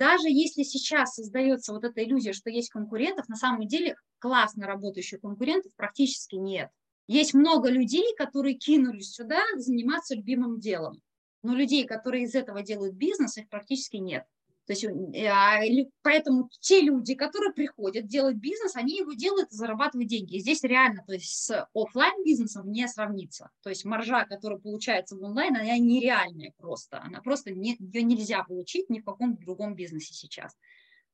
[0.00, 5.20] Даже если сейчас создается вот эта иллюзия, что есть конкурентов, на самом деле классно работающих
[5.20, 6.70] конкурентов практически нет.
[7.06, 11.02] Есть много людей, которые кинулись сюда заниматься любимым делом.
[11.42, 14.24] Но людей, которые из этого делают бизнес, их практически нет.
[14.66, 15.60] То есть, э, а,
[16.02, 20.36] поэтому те люди, которые приходят делать бизнес, они его делают и зарабатывают деньги.
[20.36, 23.50] И здесь реально, то есть с офлайн бизнесом не сравнится.
[23.62, 27.00] То есть маржа, которая получается в онлайн, она нереальная просто.
[27.02, 30.56] Она просто не, ее нельзя получить ни в каком другом бизнесе сейчас.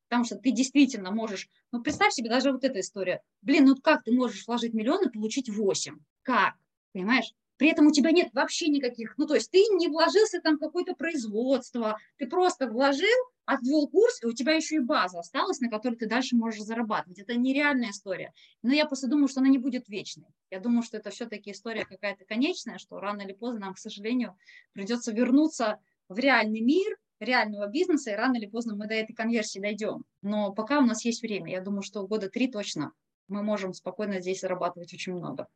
[0.08, 3.22] Потому что ты действительно можешь, ну представь себе даже вот эта история.
[3.42, 5.98] Блин, ну как ты можешь вложить миллион и получить 8?
[6.22, 6.54] Как?
[6.92, 7.32] Понимаешь?
[7.56, 10.60] При этом у тебя нет вообще никаких, ну то есть ты не вложился там в
[10.60, 15.70] какое-то производство, ты просто вложил, отвел курс, и у тебя еще и база осталась, на
[15.70, 17.18] которой ты дальше можешь зарабатывать.
[17.18, 18.32] Это нереальная история.
[18.62, 20.28] Но я просто думаю, что она не будет вечной.
[20.50, 24.36] Я думаю, что это все-таки история какая-то конечная, что рано или поздно нам, к сожалению,
[24.72, 25.78] придется вернуться
[26.08, 30.04] в реальный мир, реального бизнеса, и рано или поздно мы до этой конверсии дойдем.
[30.22, 32.92] Но пока у нас есть время, я думаю, что года три точно
[33.28, 35.48] мы можем спокойно здесь зарабатывать очень много.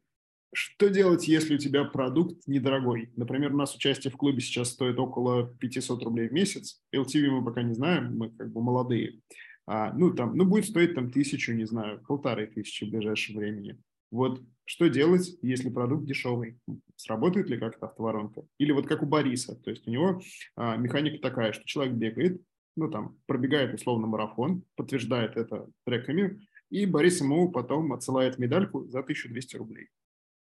[0.53, 3.13] Что делать, если у тебя продукт недорогой?
[3.17, 6.83] Например, у нас участие в клубе сейчас стоит около 500 рублей в месяц.
[6.93, 9.21] LTV мы пока не знаем, мы как бы молодые.
[9.67, 13.79] А, ну, там, ну, будет стоить там тысячу, не знаю, полторы тысячи в ближайшем времени.
[14.11, 16.59] Вот что делать, если продукт дешевый?
[16.97, 18.43] Сработает ли как-то автоворонка?
[18.59, 20.21] Или вот как у Бориса, то есть у него
[20.57, 22.43] а, механика такая, что человек бегает,
[22.75, 26.41] ну, там, пробегает условно марафон, подтверждает это треками,
[26.71, 29.89] и Борис ему потом отсылает медальку за 1200 рублей.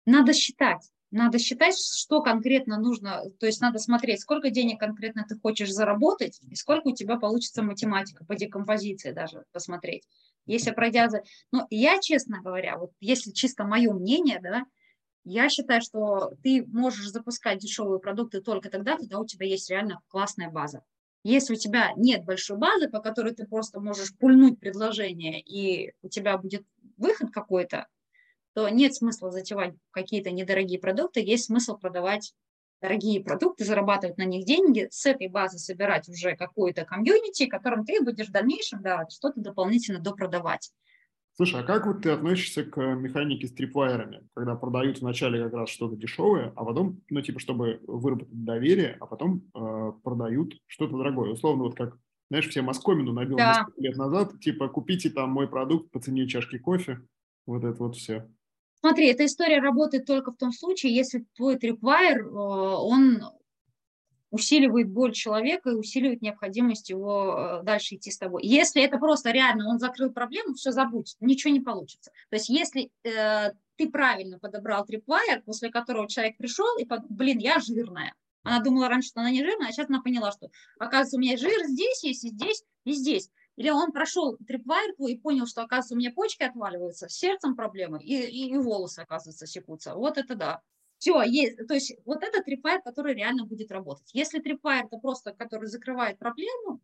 [0.06, 0.90] Надо считать.
[1.10, 6.40] Надо считать, что конкретно нужно, то есть надо смотреть, сколько денег конкретно ты хочешь заработать,
[6.48, 10.08] и сколько у тебя получится математика по декомпозиции даже посмотреть.
[10.46, 11.22] Если пройдя за...
[11.52, 14.64] Ну, я, честно говоря, вот если чисто мое мнение, да,
[15.24, 20.00] я считаю, что ты можешь запускать дешевые продукты только тогда, когда у тебя есть реально
[20.08, 20.82] классная база.
[21.24, 26.08] Если у тебя нет большой базы, по которой ты просто можешь пульнуть предложение, и у
[26.08, 26.64] тебя будет
[26.96, 27.86] выход какой-то,
[28.54, 32.34] то нет смысла затевать какие-то недорогие продукты, есть смысл продавать
[32.82, 38.02] дорогие продукты, зарабатывать на них деньги, с этой базы собирать уже какую-то комьюнити, которым ты
[38.02, 40.72] будешь в дальнейшем да, что-то дополнительно допродавать.
[41.34, 45.70] Слушай, а как вот ты относишься к механике с трипвайерами, когда продают вначале как раз
[45.70, 51.30] что-то дешевое, а потом, ну, типа, чтобы выработать доверие, а потом э, продают что-то дорогое.
[51.30, 51.96] Условно, вот как,
[52.28, 53.60] знаешь, все Москомину набил да.
[53.60, 57.00] несколько лет назад, типа, купите там мой продукт по цене чашки кофе,
[57.46, 58.28] вот это вот все.
[58.82, 63.22] Смотри, эта история работает только в том случае, если твой tripwire, э, он
[64.30, 68.44] усиливает боль человека и усиливает необходимость его э, дальше идти с тобой.
[68.44, 72.10] Если это просто реально он закрыл проблему, все забудь, ничего не получится.
[72.30, 77.38] То есть если э, ты правильно подобрал tripwire, после которого человек пришел и, под, блин,
[77.38, 78.14] я жирная.
[78.42, 81.36] Она думала раньше, что она не жирная, а сейчас она поняла, что, оказывается, у меня
[81.36, 83.30] жир здесь есть, и здесь, и здесь.
[83.56, 88.02] Или он прошел трипвайр и понял, что, оказывается, у меня почки отваливаются, с сердцем проблемы,
[88.02, 89.94] и, и, и волосы, оказывается, секутся.
[89.94, 90.62] Вот это да.
[90.98, 94.08] Все, есть, то есть вот это трипвайр, который реально будет работать.
[94.14, 96.80] Если трипвайр это просто, который закрывает проблему,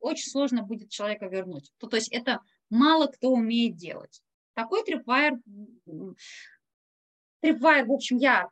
[0.00, 1.72] очень сложно будет человека вернуть.
[1.78, 2.40] То, то есть это
[2.70, 4.22] мало кто умеет делать.
[4.54, 5.38] Такой трипвайр,
[7.40, 8.50] трипвайр, в общем, я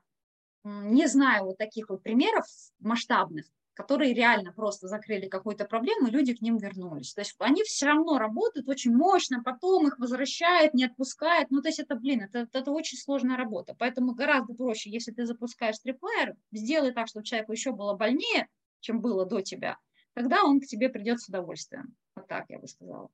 [0.63, 2.47] не знаю вот таких вот примеров
[2.79, 7.13] масштабных, которые реально просто закрыли какую-то проблему, и люди к ним вернулись.
[7.13, 11.51] То есть они все равно работают очень мощно, потом их возвращают, не отпускают.
[11.51, 13.75] Ну, то есть это, блин, это, это очень сложная работа.
[13.79, 18.49] Поэтому гораздо проще, если ты запускаешь триплеер, сделай так, чтобы человеку еще было больнее,
[18.81, 19.79] чем было до тебя,
[20.15, 21.95] тогда он к тебе придет с удовольствием.
[22.15, 23.09] Вот так я бы сказала.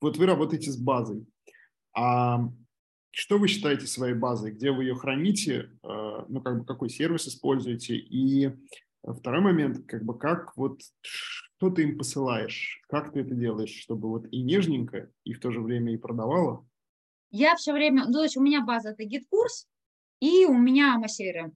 [0.00, 1.26] Вот вы работаете с базой.
[1.94, 2.40] А
[3.10, 4.52] что вы считаете своей базой?
[4.52, 5.70] Где вы ее храните?
[5.82, 7.96] Э, ну, как бы какой сервис используете?
[7.96, 8.50] И
[9.04, 14.08] Второй момент, как бы как вот что ты им посылаешь, как ты это делаешь, чтобы
[14.08, 16.66] вот и нежненько, и в то же время и продавала?
[17.30, 19.66] Я все время, ну, то есть у меня база это GetCourse,
[20.20, 21.52] и у меня amoCRM.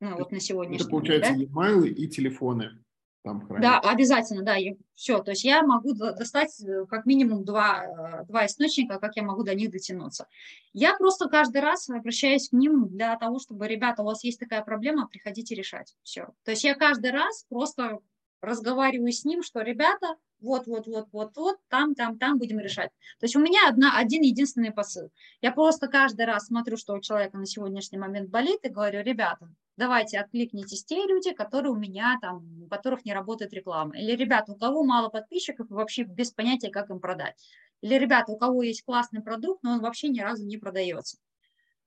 [0.00, 1.38] Ну, вот на сегодняшний Это получается да?
[1.38, 2.83] e-mail и телефоны
[3.24, 3.80] там хранится.
[3.82, 4.56] Да, обязательно, да.
[4.94, 7.84] все, то есть я могу достать э, как минимум два,
[8.22, 10.28] э, два источника, как я могу до них дотянуться.
[10.74, 14.62] Я просто каждый раз обращаюсь к ним для того, чтобы, ребята, у вас есть такая
[14.62, 15.96] проблема, приходите решать.
[16.02, 16.28] Все.
[16.44, 17.98] То есть я каждый раз просто
[18.42, 22.90] разговариваю с ним, что, ребята, вот, вот, вот, вот, вот, там, там, там будем решать.
[23.18, 25.10] То есть у меня одна, один единственный посыл.
[25.40, 29.48] Я просто каждый раз смотрю, что у человека на сегодняшний момент болит, и говорю, ребята,
[29.76, 33.96] давайте откликнитесь те люди, которые у меня там, у которых не работает реклама.
[33.96, 37.36] Или, ребята, у кого мало подписчиков и вообще без понятия, как им продать.
[37.80, 41.18] Или, ребята, у кого есть классный продукт, но он вообще ни разу не продается.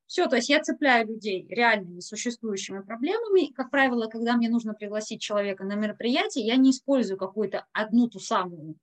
[0.05, 3.51] Все, то есть я цепляю людей реальными существующими проблемами.
[3.51, 8.19] Как правило, когда мне нужно пригласить человека на мероприятие, я не использую какую-то одну ту
[8.19, 8.75] самую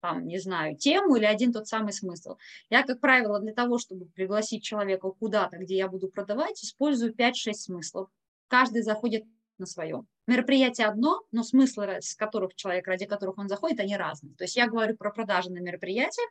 [0.00, 2.36] там, не знаю, тему или один тот самый смысл.
[2.70, 7.52] Я, как правило, для того, чтобы пригласить человека куда-то, где я буду продавать, использую 5-6
[7.52, 8.08] смыслов
[8.50, 9.24] каждый заходит
[9.58, 10.06] на своем.
[10.26, 14.34] Мероприятие одно, но смыслы, с которых человек, ради которых он заходит, они разные.
[14.34, 16.30] То есть я говорю про продажи на мероприятиях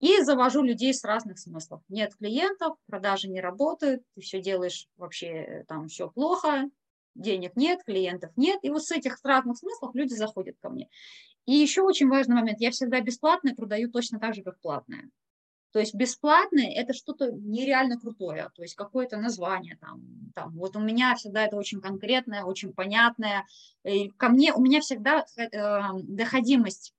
[0.00, 1.82] и завожу людей с разных смыслов.
[1.88, 6.70] Нет клиентов, продажи не работают, ты все делаешь вообще э, там все плохо,
[7.14, 8.60] денег нет, клиентов нет.
[8.62, 10.88] И вот с этих разных смыслов люди заходят ко мне.
[11.46, 15.10] И еще очень важный момент, я всегда бесплатное продаю точно так же, как платное.
[15.72, 20.02] То есть бесплатное– это что-то нереально крутое, то есть какое-то название там,
[20.34, 20.54] там.
[20.56, 23.46] Вот у меня всегда это очень конкретное, очень понятное.
[23.82, 26.92] И ко мне, у меня всегда э, доходимость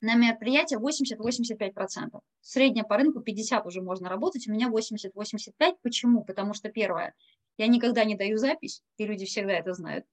[0.00, 2.18] на мероприятие 80-85%.
[2.40, 5.76] Средняя по рынку 50 уже можно работать, у меня 80-85.
[5.82, 6.24] Почему?
[6.24, 7.14] Потому что первое,
[7.58, 10.06] я никогда не даю запись, и люди всегда это знают.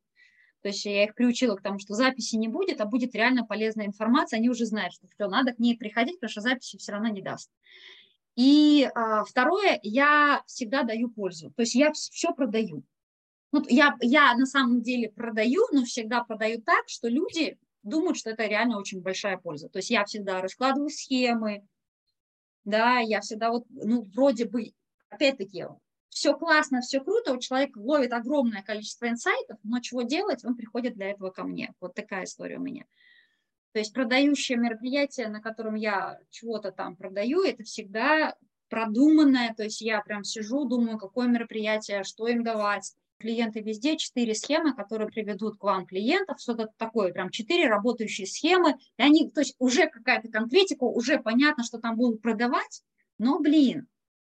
[0.61, 3.85] То есть я их приучила к тому, что записи не будет, а будет реально полезная
[3.85, 4.37] информация.
[4.37, 7.21] Они уже знают, что все, надо к ней приходить, потому что записи все равно не
[7.21, 7.49] даст.
[8.35, 11.51] И а, второе, я всегда даю пользу.
[11.55, 12.83] То есть я все продаю.
[13.51, 18.29] Ну, я, я на самом деле продаю, но всегда продаю так, что люди думают, что
[18.29, 19.69] это реально очень большая польза.
[19.69, 21.65] То есть я всегда раскладываю схемы,
[22.65, 24.73] да, я всегда вот, ну, вроде бы,
[25.09, 25.65] опять-таки,
[26.09, 30.95] все классно, все круто, у человека ловит огромное количество инсайтов, но чего делать, он приходит
[30.95, 31.73] для этого ко мне.
[31.79, 32.85] Вот такая история у меня.
[33.71, 38.35] То есть продающее мероприятие, на котором я чего-то там продаю, это всегда
[38.67, 42.93] продуманное, то есть я прям сижу, думаю, какое мероприятие, что им давать.
[43.17, 48.75] Клиенты везде, четыре схемы, которые приведут к вам клиентов, что-то такое, прям четыре работающие схемы,
[48.97, 52.81] и они, то есть уже какая-то конкретика, уже понятно, что там будут продавать,
[53.17, 53.87] но, блин,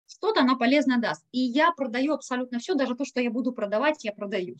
[0.08, 1.26] что-то она полезно даст.
[1.32, 4.56] И я продаю абсолютно все, даже то, что я буду продавать, я продаю.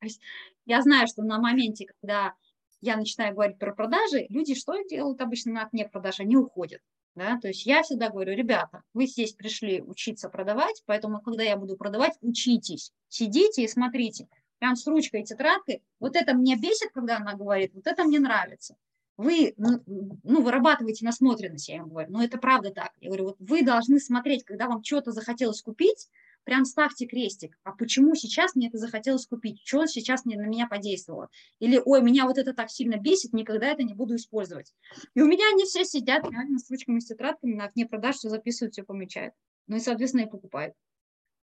[0.00, 0.20] То есть
[0.64, 2.34] я знаю, что на моменте, когда
[2.80, 6.20] я начинаю говорить про продажи, люди что делают обычно на окне продаж?
[6.20, 6.80] Они уходят.
[7.14, 7.38] Да?
[7.40, 11.76] То есть я всегда говорю, ребята, вы здесь пришли учиться продавать, поэтому, когда я буду
[11.76, 14.28] продавать, учитесь, сидите и смотрите,
[14.58, 18.18] прям с ручкой и тетрадкой, вот это мне бесит, когда она говорит, вот это мне
[18.18, 18.76] нравится
[19.16, 22.92] вы ну, вырабатываете насмотренность, я им говорю, но это правда так.
[23.00, 26.08] Я говорю, вот вы должны смотреть, когда вам что-то захотелось купить,
[26.44, 27.58] прям ставьте крестик.
[27.64, 29.60] А почему сейчас мне это захотелось купить?
[29.64, 31.28] Что сейчас мне, на меня подействовало?
[31.58, 34.72] Или, ой, меня вот это так сильно бесит, никогда это не буду использовать.
[35.14, 38.28] И у меня они все сидят реально с ручками, с тетрадками на окне продаж, все
[38.28, 39.34] записывают, все помечают.
[39.66, 40.74] Ну и, соответственно, и покупают.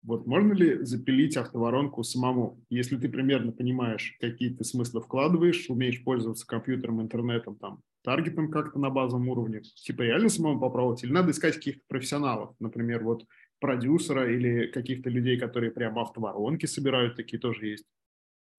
[0.03, 6.03] Вот можно ли запилить автоворонку самому, если ты примерно понимаешь, какие ты смыслы вкладываешь, умеешь
[6.03, 9.61] пользоваться компьютером, интернетом, там, таргетом как-то на базовом уровне?
[9.61, 11.03] Типа реально самому попробовать?
[11.03, 13.25] Или надо искать каких-то профессионалов, например, вот
[13.59, 17.85] продюсера или каких-то людей, которые прямо автоворонки собирают, такие тоже есть?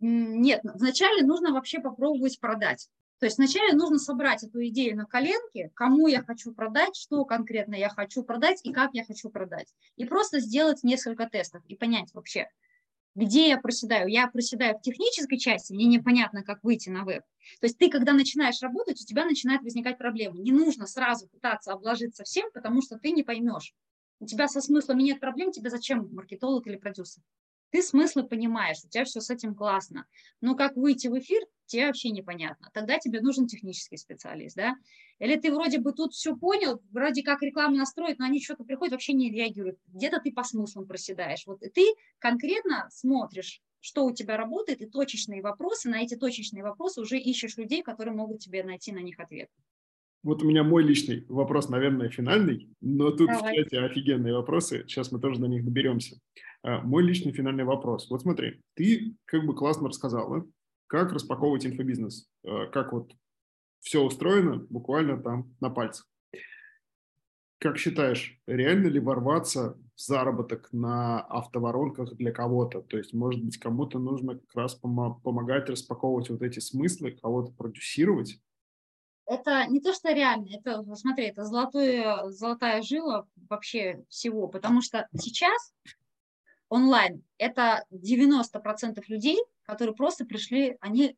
[0.00, 2.88] Нет, вначале нужно вообще попробовать продать.
[3.24, 7.74] То есть вначале нужно собрать эту идею на коленке, кому я хочу продать, что конкретно
[7.74, 9.74] я хочу продать и как я хочу продать.
[9.96, 12.50] И просто сделать несколько тестов и понять вообще,
[13.14, 14.08] где я проседаю.
[14.08, 17.22] Я проседаю в технической части, мне непонятно, как выйти на веб.
[17.60, 20.40] То есть ты, когда начинаешь работать, у тебя начинают возникать проблемы.
[20.40, 23.72] Не нужно сразу пытаться обложиться всем, потому что ты не поймешь.
[24.20, 27.22] У тебя со смыслами нет проблем, тебе зачем маркетолог или продюсер?
[27.74, 30.06] Ты смыслы понимаешь, у тебя все с этим классно.
[30.40, 32.70] Но как выйти в эфир, тебе вообще непонятно.
[32.72, 34.76] Тогда тебе нужен технический специалист, да?
[35.18, 38.92] Или ты вроде бы тут все понял, вроде как рекламу настроить, но они что-то приходят,
[38.92, 39.80] вообще не реагируют.
[39.88, 41.48] Где-то ты по смыслам проседаешь.
[41.48, 41.84] Вот и ты
[42.20, 47.56] конкретно смотришь, что у тебя работает, и точечные вопросы, на эти точечные вопросы уже ищешь
[47.56, 49.50] людей, которые могут тебе найти на них ответ.
[50.22, 53.52] Вот у меня мой личный вопрос, наверное, финальный, но тут Давай.
[53.52, 56.20] в чате офигенные вопросы, сейчас мы тоже до них доберемся.
[56.64, 58.08] А, мой личный финальный вопрос.
[58.08, 60.46] Вот смотри, ты как бы классно рассказала,
[60.86, 63.12] как распаковывать инфобизнес, а, как вот
[63.80, 66.08] все устроено буквально там на пальцах.
[67.58, 72.80] Как считаешь, реально ли ворваться в заработок на автоворонках для кого-то?
[72.80, 77.52] То есть, может быть, кому-то нужно как раз пом- помогать распаковывать вот эти смыслы, кого-то
[77.52, 78.38] продюсировать?
[79.26, 85.08] Это не то, что реально, это, смотри, это золотое, золотая жила вообще всего, потому что
[85.14, 85.74] сейчас
[86.74, 91.16] онлайн это 90% людей, которые просто пришли, они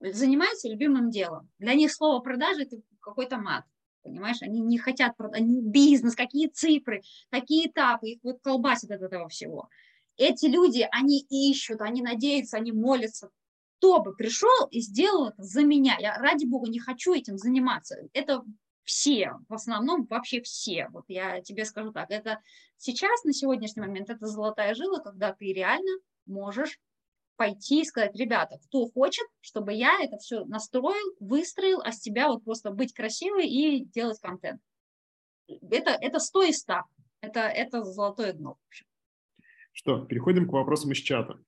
[0.00, 1.48] занимаются любимым делом.
[1.58, 3.64] Для них слово продажи– это какой-то мат.
[4.02, 9.28] Понимаешь, они не хотят продать, бизнес, какие цифры, какие этапы, их вот колбасит от этого
[9.28, 9.68] всего.
[10.16, 13.30] Эти люди, они ищут, они надеются, они молятся.
[13.78, 15.96] Кто бы пришел и сделал это за меня?
[15.98, 17.96] Я, ради бога, не хочу этим заниматься.
[18.12, 18.44] Это
[18.84, 20.88] все, в основном вообще все.
[20.90, 22.40] Вот я тебе скажу так, это
[22.76, 26.78] сейчас, на сегодняшний момент, это золотая жила, когда ты реально можешь
[27.36, 32.28] пойти и сказать, ребята, кто хочет, чтобы я это все настроил, выстроил, а с тебя
[32.28, 34.60] вот просто быть красивой и делать контент.
[35.48, 36.74] Это, это 100 из 100.
[37.20, 38.56] Это, это золотое дно.
[39.72, 41.38] Что, переходим к вопросам из чата.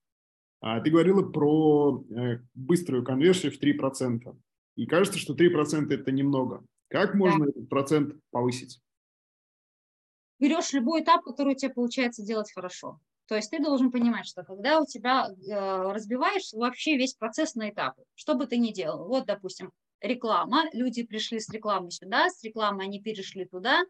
[0.60, 4.36] А, ты говорила про э, быструю конверсию в 3%.
[4.74, 6.64] И кажется, что 3% это немного.
[6.88, 7.50] Как можно да.
[7.50, 8.80] этот процент повысить?
[10.38, 13.00] Берешь любой этап, который у тебя получается делать хорошо.
[13.26, 17.70] То есть ты должен понимать, что когда у тебя э, разбиваешь вообще весь процесс на
[17.70, 19.08] этапы, что бы ты ни делал.
[19.08, 23.82] Вот, допустим, реклама, люди пришли с рекламы сюда, с рекламы они перешли туда,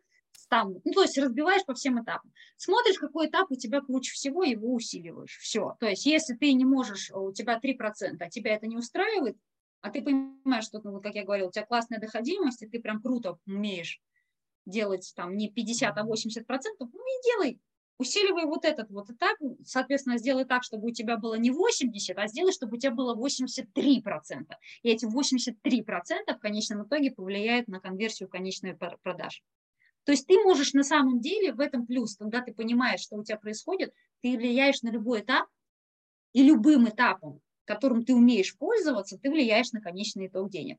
[0.48, 2.30] там, ну, то есть разбиваешь по всем этапам.
[2.56, 5.38] Смотришь, какой этап у тебя круче всего, его усиливаешь.
[5.40, 5.76] Все.
[5.80, 9.36] То есть если ты не можешь, у тебя 3%, а тебя это не устраивает,
[9.86, 13.00] а ты понимаешь, что, ну, как я говорила, у тебя классная доходимость, и ты прям
[13.00, 14.00] круто умеешь
[14.66, 17.60] делать там не 50, а 80 процентов, ну и делай,
[17.96, 22.26] усиливай вот этот вот этап, соответственно, сделай так, чтобы у тебя было не 80, а
[22.26, 24.58] сделай, чтобы у тебя было 83 процента.
[24.82, 29.44] И эти 83 процента в конечном итоге повлияют на конверсию конечной продаж.
[30.02, 33.22] То есть ты можешь на самом деле в этом плюс, когда ты понимаешь, что у
[33.22, 35.46] тебя происходит, ты влияешь на любой этап,
[36.32, 40.78] и любым этапом которым ты умеешь пользоваться, ты влияешь на конечный итог денег.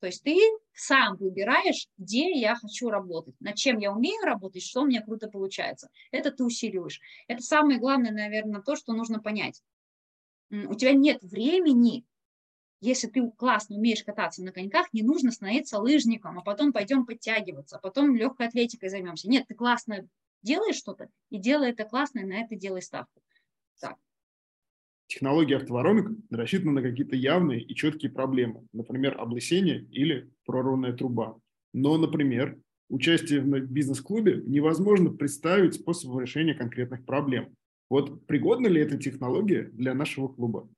[0.00, 0.38] То есть ты
[0.72, 5.28] сам выбираешь, где я хочу работать, над чем я умею работать, что у меня круто
[5.28, 5.90] получается.
[6.12, 7.00] Это ты усиливаешь.
[7.26, 9.60] Это самое главное, наверное, то, что нужно понять.
[10.50, 12.04] У тебя нет времени,
[12.80, 17.76] если ты классно умеешь кататься на коньках, не нужно становиться лыжником, а потом пойдем подтягиваться,
[17.76, 19.28] а потом легкой атлетикой займемся.
[19.28, 20.08] Нет, ты классно
[20.42, 23.20] делаешь что-то, и делай это классно, и на это делай ставку.
[23.80, 23.96] Так
[25.08, 31.36] технология автоворонок рассчитана на какие-то явные и четкие проблемы, например, облысение или прорванная труба.
[31.72, 37.54] Но, например, участие в бизнес-клубе невозможно представить способ решения конкретных проблем.
[37.90, 40.68] Вот пригодна ли эта технология для нашего клуба?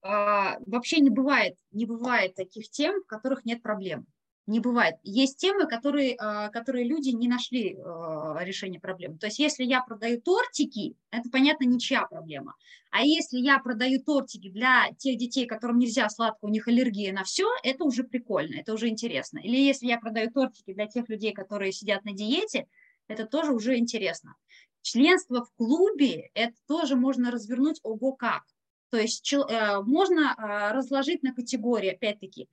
[0.00, 4.06] А, вообще не бывает, не бывает таких тем, в которых нет проблем
[4.48, 4.96] не бывает.
[5.02, 9.18] Есть темы, которые, а, которые люди не нашли а, решения проблем.
[9.18, 12.54] То есть если я продаю тортики, это, понятно, ничья проблема.
[12.90, 17.24] А если я продаю тортики для тех детей, которым нельзя сладко, у них аллергия на
[17.24, 19.38] все, это уже прикольно, это уже интересно.
[19.38, 22.66] Или если я продаю тортики для тех людей, которые сидят на диете,
[23.06, 24.34] это тоже уже интересно.
[24.80, 28.44] Членство в клубе, это тоже можно развернуть ого как.
[28.90, 32.48] То есть э, можно а, разложить на категории, опять-таки,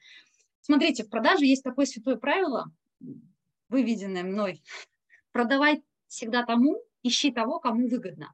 [0.65, 2.71] Смотрите, в продаже есть такое святое правило,
[3.69, 4.63] выведенное мной.
[5.31, 8.33] Продавай всегда тому, ищи того, кому выгодно.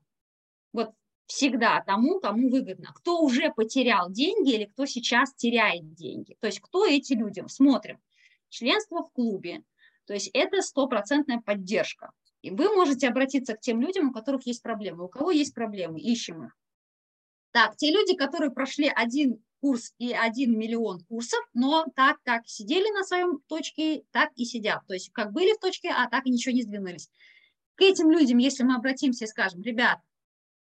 [0.72, 0.94] Вот
[1.26, 2.94] всегда тому, кому выгодно.
[2.96, 6.38] Кто уже потерял деньги или кто сейчас теряет деньги.
[6.40, 7.44] То есть кто эти люди?
[7.48, 8.00] Смотрим.
[8.48, 9.64] Членство в клубе.
[10.06, 12.12] То есть это стопроцентная поддержка.
[12.42, 15.04] И вы можете обратиться к тем людям, у которых есть проблемы.
[15.04, 16.58] У кого есть проблемы, ищем их.
[17.52, 22.92] Так, те люди, которые прошли один курс и один миллион курсов, но так как сидели
[22.92, 24.86] на своем точке, так и сидят.
[24.88, 27.10] То есть как были в точке, а так и ничего не сдвинулись.
[27.76, 30.00] К этим людям, если мы обратимся и скажем, ребят,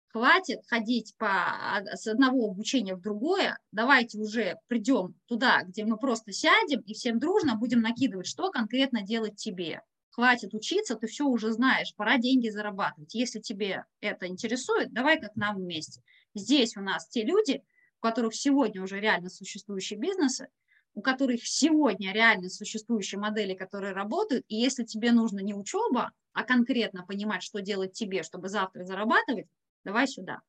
[0.08, 5.96] хватит ходить по, а, с одного обучения в другое, давайте уже придем туда, где мы
[5.96, 9.82] просто сядем и всем дружно будем накидывать, что конкретно делать тебе.
[10.10, 13.14] Хватит учиться, ты все уже знаешь, пора деньги зарабатывать.
[13.14, 16.02] Если тебе это интересует, давай как нам вместе.
[16.34, 17.62] Здесь у нас те люди,
[18.00, 20.48] у которых сегодня уже реально существующие бизнесы,
[20.94, 26.44] у которых сегодня реально существующие модели, которые работают, и если тебе нужно не учеба, а
[26.44, 29.46] конкретно понимать, что делать тебе, чтобы завтра зарабатывать,
[29.84, 30.40] давай сюда.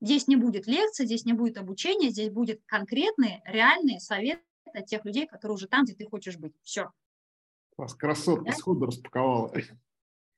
[0.00, 4.42] Здесь не будет лекций, здесь не будет обучения, здесь будет конкретные, реальные советы
[4.72, 6.54] от тех людей, которые уже там, где ты хочешь быть.
[6.62, 6.90] Все.
[7.76, 8.52] Вас красотка да?
[8.52, 9.52] сходу распаковала.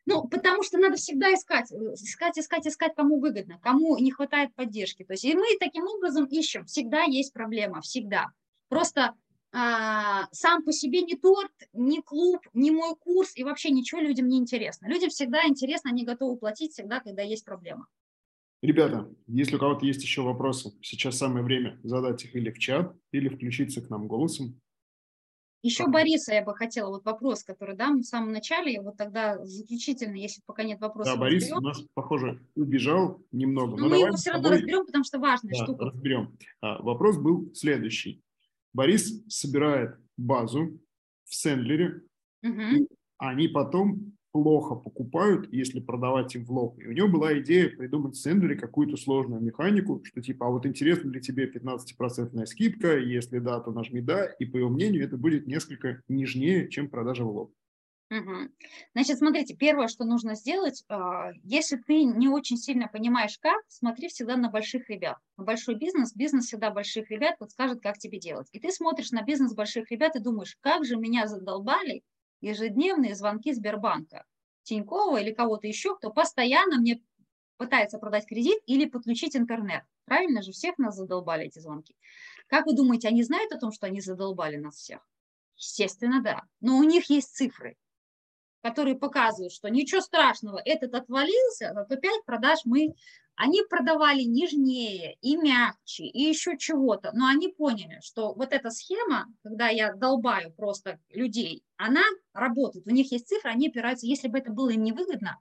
[0.07, 5.05] Ну, потому что надо всегда искать, искать, искать, искать, кому выгодно, кому не хватает поддержки.
[5.05, 6.65] То есть и мы таким образом ищем.
[6.65, 8.29] Всегда есть проблема, всегда.
[8.69, 9.15] Просто
[9.53, 14.29] а, сам по себе не торт, не клуб, не мой курс, и вообще ничего людям
[14.29, 14.87] не интересно.
[14.87, 17.87] Людям всегда интересно, они готовы платить всегда, когда есть проблема.
[18.63, 22.97] Ребята, если у кого-то есть еще вопросы, сейчас самое время задать их или в чат,
[23.13, 24.61] или включиться к нам голосом.
[25.67, 25.89] Еще.
[25.89, 30.41] Бориса я бы хотела, вот вопрос, который дам в самом начале, вот тогда заключительно, если
[30.47, 31.15] пока нет вопросов.
[31.15, 31.59] Да, Борис разберем.
[31.59, 33.77] у нас, похоже, убежал немного.
[33.77, 35.85] Но, но мы его все равно разберем, потому что важная да, штука.
[35.87, 36.39] разберем.
[36.61, 38.23] А, вопрос был следующий.
[38.73, 40.79] Борис собирает базу
[41.25, 42.03] в Сендлере,
[42.45, 42.89] угу.
[43.19, 46.79] они потом плохо покупают, если продавать им в лоб.
[46.79, 50.67] И у него была идея придумать в Сендере какую-то сложную механику, что типа, а вот
[50.67, 55.17] интересна ли тебе 15% скидка, если да, то нажми да, и по его мнению это
[55.17, 57.53] будет несколько нежнее, чем продажа в лоб.
[58.95, 64.09] Значит, смотрите, первое, что нужно сделать, а, если ты не очень сильно понимаешь как, смотри
[64.09, 65.17] всегда на больших ребят.
[65.37, 68.49] Большой бизнес, бизнес всегда больших ребят подскажет, как тебе делать.
[68.53, 72.03] И ты смотришь на бизнес больших ребят и думаешь, как же меня задолбали
[72.47, 74.25] ежедневные звонки Сбербанка,
[74.63, 77.03] Тинькова или кого-то еще, кто постоянно мне
[77.57, 79.83] пытается продать кредит или подключить интернет.
[80.05, 81.97] Правильно же, всех нас задолбали эти звонки.
[82.49, 85.01] Как вы думаете, они знают о том, что они задолбали нас всех?
[85.57, 86.43] Естественно, да.
[86.61, 87.77] Но у них есть цифры,
[88.63, 92.95] которые показывают, что ничего страшного, этот отвалился, зато 5 продаж мы
[93.37, 99.27] они продавали нежнее и мягче, и еще чего-то, но они поняли, что вот эта схема,
[99.43, 104.39] когда я долбаю просто людей, она работает, у них есть цифры, они опираются, если бы
[104.39, 105.39] это было им невыгодно,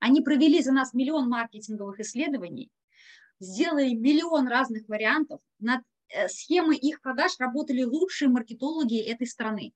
[0.00, 2.70] они провели за нас миллион маркетинговых исследований,
[3.38, 9.72] сделали миллион разных вариантов, над э, схемой их продаж работали лучшие маркетологи этой страны.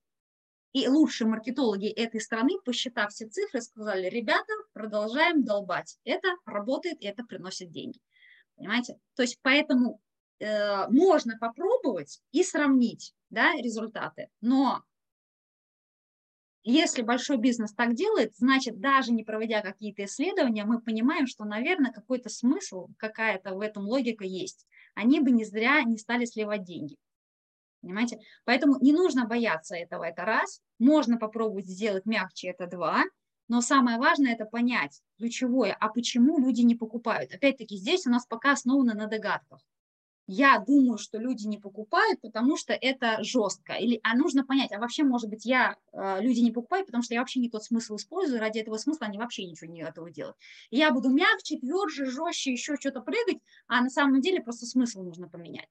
[0.74, 5.98] И лучшие маркетологи этой страны, посчитав все цифры, сказали, ребята, продолжаем долбать.
[6.04, 8.00] Это работает, это приносит деньги.
[8.56, 8.98] Понимаете?
[9.14, 10.00] То есть поэтому
[10.40, 14.28] э, можно попробовать и сравнить да, результаты.
[14.40, 14.82] Но
[16.64, 21.92] если большой бизнес так делает, значит, даже не проводя какие-то исследования, мы понимаем, что, наверное,
[21.92, 24.66] какой-то смысл, какая-то в этом логика есть.
[24.94, 26.96] Они бы не зря не стали сливать деньги.
[27.84, 28.18] Понимаете?
[28.44, 30.60] Поэтому не нужно бояться этого, это раз.
[30.78, 33.04] Можно попробовать сделать мягче, это два.
[33.46, 37.34] Но самое важное это понять, ключевое, а почему люди не покупают.
[37.34, 39.60] Опять-таки здесь у нас пока основано на догадках.
[40.26, 43.74] Я думаю, что люди не покупают, потому что это жестко.
[43.74, 47.12] Или, а нужно понять, а вообще, может быть, я, э, люди не покупают, потому что
[47.12, 50.36] я вообще не тот смысл использую, ради этого смысла они вообще ничего не готовы делать.
[50.70, 55.28] я буду мягче, тверже, жестче, еще что-то прыгать, а на самом деле просто смысл нужно
[55.28, 55.68] поменять.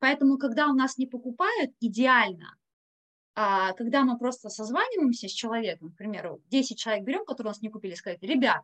[0.00, 2.56] Поэтому, когда у нас не покупают, идеально,
[3.34, 7.62] а когда мы просто созваниваемся с человеком, к примеру, 10 человек берем, которые у нас
[7.62, 8.62] не купили, сказать, ребят,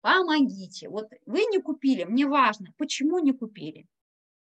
[0.00, 3.86] помогите, вот вы не купили, мне важно, почему не купили.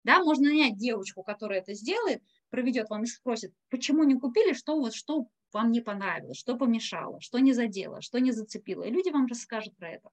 [0.04, 4.78] Да, можно нанять девочку, которая это сделает, проведет вам и спросит, почему не купили, что
[4.78, 8.84] вот, что вам не понравилось, что помешало, что не задело, что не зацепило.
[8.84, 10.10] И люди вам расскажут про это.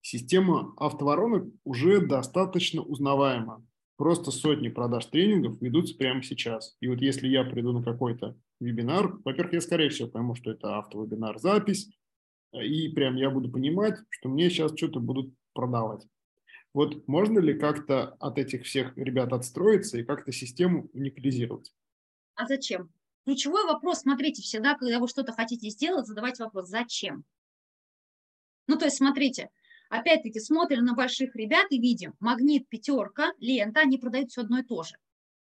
[0.00, 3.66] Система автоворонок уже достаточно узнаваема
[4.00, 6.74] просто сотни продаж тренингов ведутся прямо сейчас.
[6.80, 10.78] И вот если я приду на какой-то вебинар, во-первых, я, скорее всего, пойму, что это
[10.78, 11.90] автовебинар, запись,
[12.54, 16.06] и прям я буду понимать, что мне сейчас что-то будут продавать.
[16.72, 21.70] Вот можно ли как-то от этих всех ребят отстроиться и как-то систему уникализировать?
[22.36, 22.88] А зачем?
[23.26, 27.24] Ключевой вопрос, смотрите, всегда, когда вы что-то хотите сделать, задавайте вопрос, зачем?
[28.66, 29.50] Ну, то есть, смотрите,
[29.90, 34.62] опять-таки смотрим на больших ребят и видим, магнит, пятерка, лента, они продают все одно и
[34.62, 34.96] то же.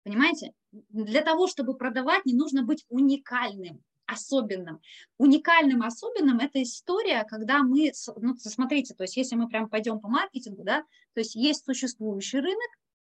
[0.03, 0.51] Понимаете?
[0.89, 4.81] Для того, чтобы продавать, не нужно быть уникальным, особенным.
[5.17, 10.09] Уникальным, особенным– это история, когда мы, ну, смотрите, то есть если мы прям пойдем по
[10.09, 10.81] маркетингу, да,
[11.13, 12.69] то есть есть существующий рынок,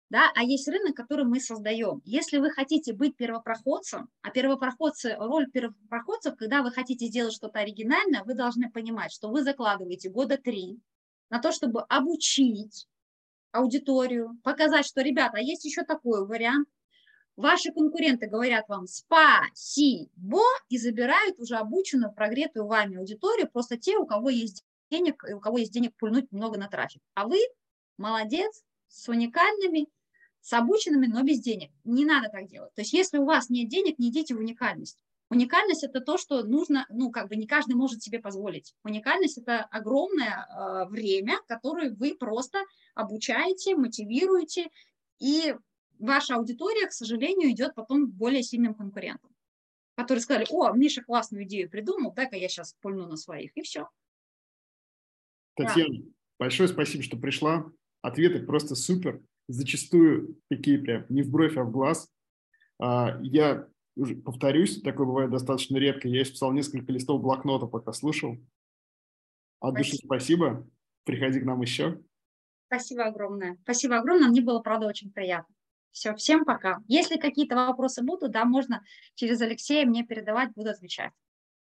[0.10, 2.02] да, а есть рынок, который мы создаем.
[2.04, 8.24] Если вы хотите быть первопроходцем, а первопроходцы, роль первопроходцев, когда вы хотите сделать что-то оригинальное,
[8.26, 10.82] вы должны понимать, что вы закладываете года три
[11.32, 12.88] на то, чтобы обучить
[13.52, 16.70] аудиторию, показать, что, ребята, а есть еще такой вариант.
[17.36, 24.06] Ваши конкуренты говорят вам спасибо и забирают уже обученную, прогретую вами аудиторию, просто те, у
[24.06, 27.02] кого есть денег, у кого есть денег пульнуть много на трафик.
[27.16, 27.40] А вы
[27.98, 29.88] молодец, с уникальными
[30.42, 31.72] с обученными, но без денег.
[31.84, 32.74] Не надо так делать.
[32.74, 34.98] То есть если у вас нет денег, не идите в уникальность.
[35.32, 38.76] Уникальность– это то, что нужно, ну, как бы не каждый может себе позволить.
[38.84, 42.60] Уникальность– это огромное э, время, которое вы просто
[42.96, 44.68] обучаете, мотивируете,
[45.20, 45.56] и
[46.00, 49.34] ваша аудитория, к сожалению, идет потом к более сильным конкурентам,
[49.96, 53.88] которые сказали, о, Миша классную идею придумал, дай-ка я сейчас пульну на своих, и все.
[55.56, 56.10] Татьяна, да.
[56.40, 57.72] большое спасибо, что пришла.
[58.02, 62.12] Ответы просто супер зачастую такие прям не в бровь, а в глаз.
[62.80, 63.70] А, я
[64.24, 66.08] повторюсь, такое бывает достаточно редко.
[66.08, 68.38] Я исписал несколько листов блокнота, пока слушал.
[69.60, 70.68] От души спасибо.
[71.04, 72.02] Приходи к нам еще.
[72.68, 73.58] Спасибо огромное.
[73.64, 74.30] Спасибо огромное.
[74.30, 75.54] Мне было, правда, очень приятно.
[75.92, 76.80] Все, всем пока.
[76.88, 78.82] Если какие-то вопросы будут, да, можно
[79.16, 81.12] через Алексея мне передавать, буду отвечать.